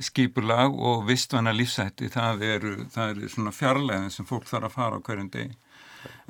[0.03, 5.01] skipulag og vistvanna lífsætti það eru, það eru svona fjarlæðin sem fólk þarf að fara
[5.01, 5.57] á hverjum degi.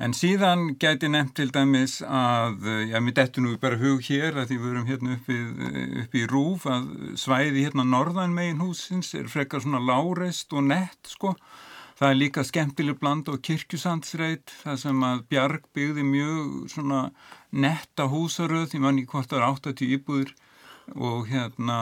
[0.01, 4.51] En síðan gæti nefnt til dæmis að, já, mér dettur nú bara hug hér að
[4.51, 5.39] því við erum hérna upp í,
[6.03, 11.11] upp í rúf að svæði hérna norðan megin húsins er frekar svona láreist og nett
[11.13, 11.33] sko.
[11.97, 17.01] Það er líka skemmtileg bland og kirkjusandsreit það sem að Bjarg byggði mjög svona
[17.49, 20.35] netta húsaröð, ég man ekki hvort það er 80 íbúður
[20.93, 21.79] og hérna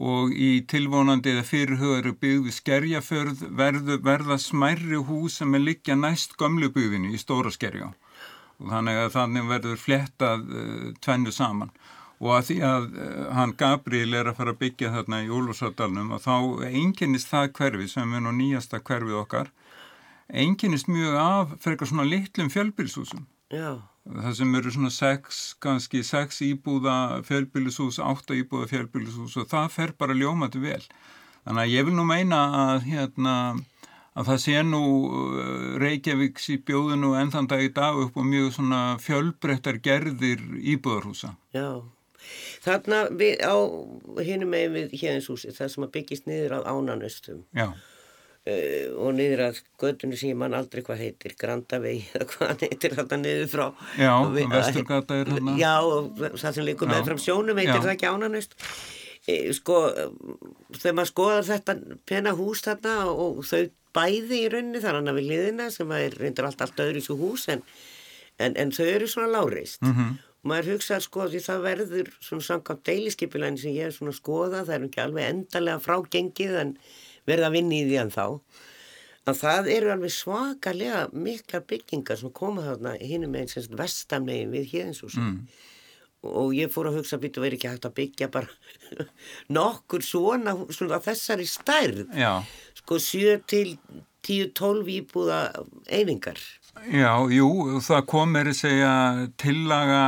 [0.00, 6.38] og í tilvonandi eða fyrirhugaru byggðu skerjaförð verðu, verða smærri hús sem er liggja næst
[6.40, 7.90] gömlu byggðinu í stóra skerja
[8.60, 11.70] og þannig að þannig verður flettað uh, tvennu saman.
[12.20, 16.16] Og að því að uh, hann Gabriel er að fara að byggja þarna í Úlfarsadalunum
[16.16, 16.34] og þá
[16.68, 19.52] einkennist það hverfi sem er nú nýjasta hverfið okkar
[20.30, 23.80] einkennist mjög af fyrir eitthvað svona litlum fjölbilshúsum Já
[24.16, 26.96] það sem eru svona sex, kannski sex íbúða
[27.28, 30.82] fjölbýlishús, átta íbúða fjölbýlishús og það fer bara ljómandi vel.
[31.44, 33.36] Þannig að ég vil nú meina að hérna
[34.18, 38.26] að það sé nú uh, Reykjavíks í bjóðinu enn þann dag í dag upp og
[38.26, 40.42] mjög svona fjölbreyttar gerðir
[40.74, 41.36] íbúðarhúsa.
[41.54, 41.80] Já,
[42.64, 43.56] þarna við, á
[44.26, 47.70] hinnum megin við hérnshúsi, það sem að byggist niður á ánanustum Já,
[48.48, 52.64] uh, og niður að göttunni sem ég man aldrei hvað heitir, Grandavegi eða hvað hann
[52.64, 53.66] heitir þarna niður frá.
[53.98, 54.14] Já,
[54.54, 55.58] Vesturgata er þarna.
[55.60, 55.74] Já,
[56.44, 57.84] það sem líkur með fram sjónum heitir Já.
[57.84, 58.56] það ekki ánanust.
[59.28, 59.82] E, sko,
[60.78, 61.76] þegar maður skoðar þetta
[62.08, 66.48] pena hús þarna og þau bæði í rauninni þannig að við liðina sem er reyndur
[66.48, 67.62] allt allt öðru í svo hús en,
[68.40, 69.82] en, en þau eru svona láreist.
[69.84, 70.18] Mhm.
[70.40, 74.62] Og maður hugsaði sko því það verður svona samkvæmt deiliskipulæni sem ég er svona skoða,
[74.64, 76.70] það er ekki alveg endalega frágengið en
[77.28, 78.26] verða að vinna í því en þá.
[79.28, 84.70] Að það eru alveg svakalega mikla byggingar sem koma þarna hinnum meginn semst vestamegin við
[84.72, 85.20] héðinshúsi.
[85.20, 85.42] Mm.
[86.30, 89.04] Og ég fór að hugsa að býta verið ekki hægt að byggja bara
[89.56, 92.06] nokkur svona, svona þessari stærð.
[92.16, 92.32] já.
[92.80, 93.76] Sko 7 til
[94.26, 95.40] 10-12 íbúða
[95.88, 96.40] einingar.
[96.70, 97.48] Já, jú,
[97.82, 98.90] það kom er að segja
[99.42, 100.02] tillaga,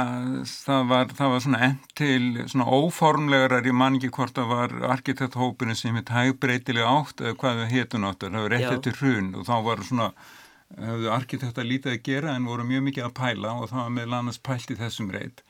[0.46, 4.76] það var, það var svona enn til svona óformlegarar, ég man ekki hvort það var
[4.94, 9.34] arkitekthópinu sem heit hægbreytilega átt eða hvað það hétun áttur, það var rétt eftir hrun
[9.34, 10.08] og þá var svona,
[10.86, 14.18] höfðu arkitekta lítið að gera en voru mjög mikið að pæla og það var meðal
[14.22, 15.44] annars pælt í þessum reyt.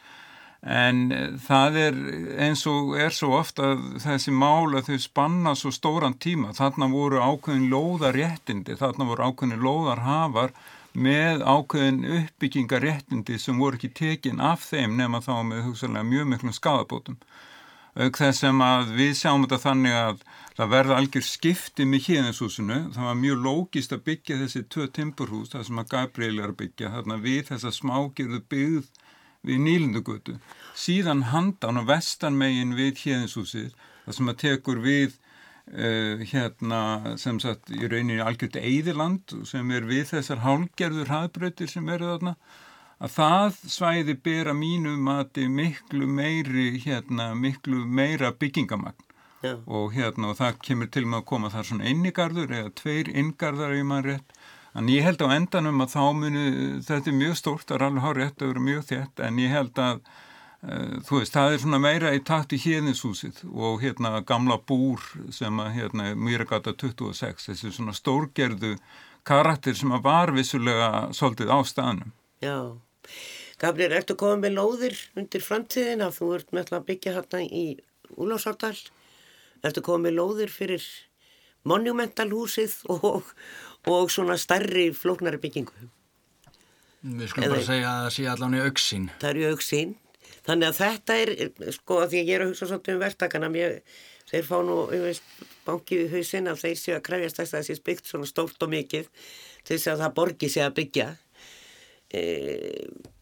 [0.63, 1.97] En eh, það er
[2.47, 6.53] eins og er svo ofta þessi mál að þau spanna svo stóran tíma.
[6.55, 10.55] Þarna voru ákveðin lóðaréttindi, þarna voru ákveðin lóðarhafar
[10.93, 16.55] með ákveðin uppbyggingaréttindi sem voru ekki tekin af þeim nema þá með hugsalega mjög miklum
[16.57, 17.19] skadabótum.
[17.93, 20.23] Auk þess sem að við sjáum þetta þannig að
[20.57, 22.79] það verða algjör skipti með híðinshúsinu.
[22.95, 26.59] Það var mjög lógist að byggja þessi tvö timburhús, það sem að Gabriel er að
[26.63, 28.89] byggja, þarna við þessa smágerðu byggð
[29.43, 30.39] við Nýlundugötu.
[30.79, 33.73] Síðan handan og vestan megin við híðinshúsið,
[34.07, 35.19] það sem að tekur við
[35.73, 41.89] uh, hérna sem sagt í rauninni algjört eidiland sem er við þessar hálgerður hraðbrautir sem
[41.89, 42.37] eru þarna
[43.03, 49.09] að það svæði bera mínu mati miklu meiri hérna, miklu meira byggingamagn
[49.43, 49.57] Já.
[49.67, 53.75] og hérna og það kemur til með að koma þar svona innigarður eða tveir inngarðar
[53.75, 54.37] ef maður rétt
[54.79, 56.45] en ég held á endanum að þá muni
[56.87, 59.57] þetta er mjög stórt, það er alveg hár rétt að vera mjög þétt en ég
[59.57, 60.05] held að
[60.63, 65.03] þú veist, það er svona meira í takt í hérðinshúsið og hérna gamla búr
[65.35, 68.77] sem að hérna Mýragata 26, þessi svona stórgerðu
[69.27, 72.79] karakter sem að var vissulega svolítið á staðnum Já.
[73.63, 76.11] Gabriel, ertu komið með lóðir undir framtíðina?
[76.11, 77.65] Þú ert með að byggja hérna í
[78.19, 78.75] Úlásárdal.
[79.63, 80.87] Ertu komið með lóðir fyrir
[81.71, 83.31] monumentalhúsið og,
[83.87, 85.87] og svona stærri flóknari byggingu?
[87.03, 89.07] Við skulum bara segja að það sé allan í auksín.
[89.23, 89.95] Það er í auksín.
[90.47, 91.33] Þannig að þetta er,
[91.77, 93.77] sko, að því að ég er að hugsa svolítið um verktakana, mér,
[94.31, 95.35] þeir fá nú, ég veist,
[95.67, 98.67] bankið í hausinn að þeir séu að krefjast þess að það sé byggt svona stórt
[98.67, 99.11] og mikið
[99.63, 101.09] til þess að það borgi sig að byggja.
[102.13, 102.23] E,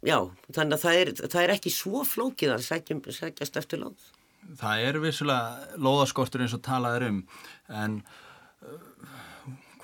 [0.07, 0.17] já,
[0.57, 4.09] þannig að það er, það er ekki svo flókið að sækjum, sækjast eftir lóð.
[4.61, 7.19] Það er vissulega lóðaskortur eins og talað er um,
[7.83, 7.99] en
[8.65, 8.79] uh,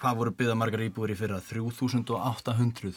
[0.00, 1.42] hvað voru byggða margar íbúður í fyrra?
[1.44, 2.96] 3800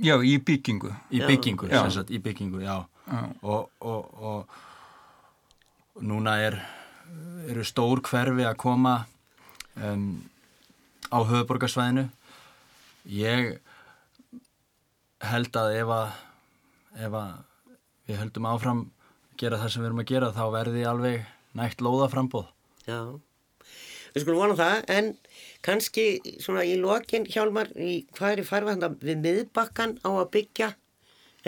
[0.00, 1.26] Já, í byggingu í Já.
[1.26, 1.82] byggingu, Já.
[1.82, 2.84] sem sagt, í byggingu, já.
[3.10, 6.58] Og, og, og núna er,
[7.50, 8.94] eru stór hverfi að koma
[9.74, 10.22] um,
[11.10, 12.06] á höfuborgarsvæðinu.
[13.10, 13.58] Ég
[15.26, 16.12] held að ef að,
[17.08, 17.32] ef að
[18.06, 18.84] við höldum áfram
[19.40, 21.26] gera það sem við erum að gera þá verði alveg
[21.58, 22.48] nægt lóða frambóð.
[22.86, 23.00] Já,
[24.14, 25.10] við skulum vona það, en
[25.66, 26.06] kannski
[26.42, 30.70] svona í lokin, Hjálmar, í hvað er í farfanda við miðbakkan á að byggja,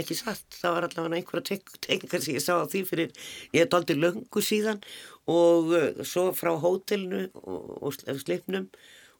[0.00, 3.12] ekki satt, það var allavega einhverja teknikar sem ég sá á því fyrir,
[3.52, 4.80] ég er aldrei löngu síðan
[5.28, 8.70] og uh, svo frá hótelinu og, og sl- slipnum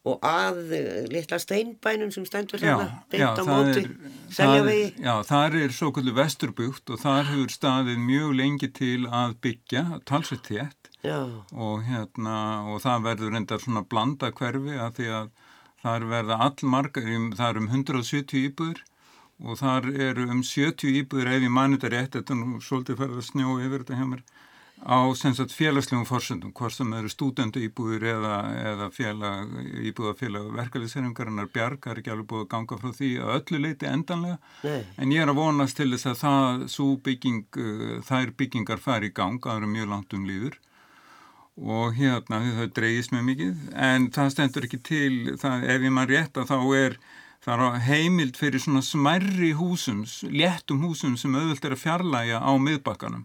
[0.09, 3.85] og að uh, litla steinbænum sem stendur þarna, beint á móti,
[4.35, 4.89] seljavegi.
[5.05, 9.85] Já, þar er svo kvöldu vesturbugt og þar hefur staðið mjög lengi til að byggja,
[10.09, 10.91] talsveit þétt.
[11.55, 12.35] Og hérna,
[12.70, 15.31] og það verður reyndar svona blanda hverfi að því að
[15.83, 17.09] þar verða allmargar,
[17.39, 18.83] það er um 170 íbúður
[19.43, 23.03] og þar eru um 70 íbúður ef ég mani þetta rétt, þetta er nú svolítið
[23.03, 24.24] ferð að snjó yfir þetta hjá mér,
[24.82, 24.99] á
[25.55, 28.36] félagslegum forsöndum, hvort sem eru stúdendu íbúður eða,
[28.72, 29.53] eða félag,
[29.90, 33.90] íbúðafélag verkefliðsherringarinnar bjarg, það er ekki alveg búið að ganga frá því að öllu leiti
[33.90, 36.66] endanlega, nei, en ég er að vonast til þess að það,
[37.07, 40.61] bygging, uh, þær byggingar fari í gang, það eru mjög langt um líður.
[41.53, 45.93] Og hérna því það dreigist mjög mikið en það stendur ekki til, það, ef ég
[45.93, 46.97] maður rétt að þá er
[47.43, 52.53] það er heimild fyrir svona smærri húsum, léttum húsum sem auðvöld er að fjarlæga á
[52.55, 53.24] miðbakkanum.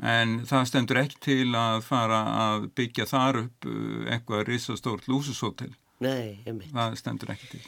[0.00, 5.72] En það stendur ekki til að fara að byggja þar upp uh, eitthvað risastórt lúsushótel.
[6.00, 6.40] Nei.
[6.72, 7.58] Það stendur ekki til.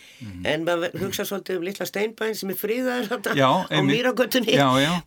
[0.48, 3.78] En maður hugsa svolítið um litla steinbæn sem er friðaður þarna Já, á.
[3.84, 4.54] Mýragötunni.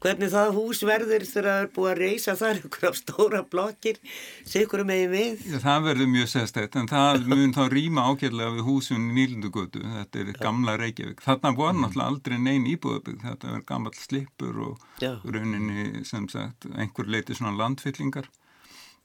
[0.03, 3.97] Hvernig það hús verður þegar það er búið að reysa þar ykkur á stóra blokkir,
[4.45, 5.41] sigur megin við.
[5.49, 9.81] Já, það verður mjög sérstætt en það mun þá rýma ákveðlega við húsum í Nýlundugötu,
[9.97, 11.25] þetta er gamla Reykjavík.
[11.25, 15.15] Þarna var náttúrulega aldrei neinn íbúðabygg, þetta er gammal slipur og Já.
[15.25, 18.29] rauninni sem sagt einhver leiti svona landfyllingar.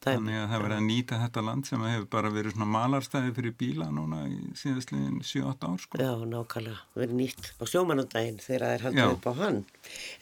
[0.01, 3.53] Þannig að það verður að nýta þetta land sem hefur bara verið svona malarstæði fyrir
[3.59, 6.01] bíla núna í síðastliðin 7-8 ár sko.
[6.01, 8.87] Já, nákvæmlega, verið nýtt á sjómanundaginn þegar það er Já.
[8.87, 9.61] haldið upp á hann.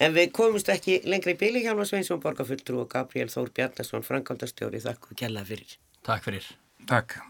[0.03, 4.83] En við komumst ekki lengri í bíli Hjalmar Sveinsson, borgarfulltrú og Gabriel Þór Bjarnason, Frankaldastjóri,
[4.83, 5.79] þakku kjalla fyrir.
[6.03, 6.55] Takk fyrir.
[6.91, 7.21] Takk.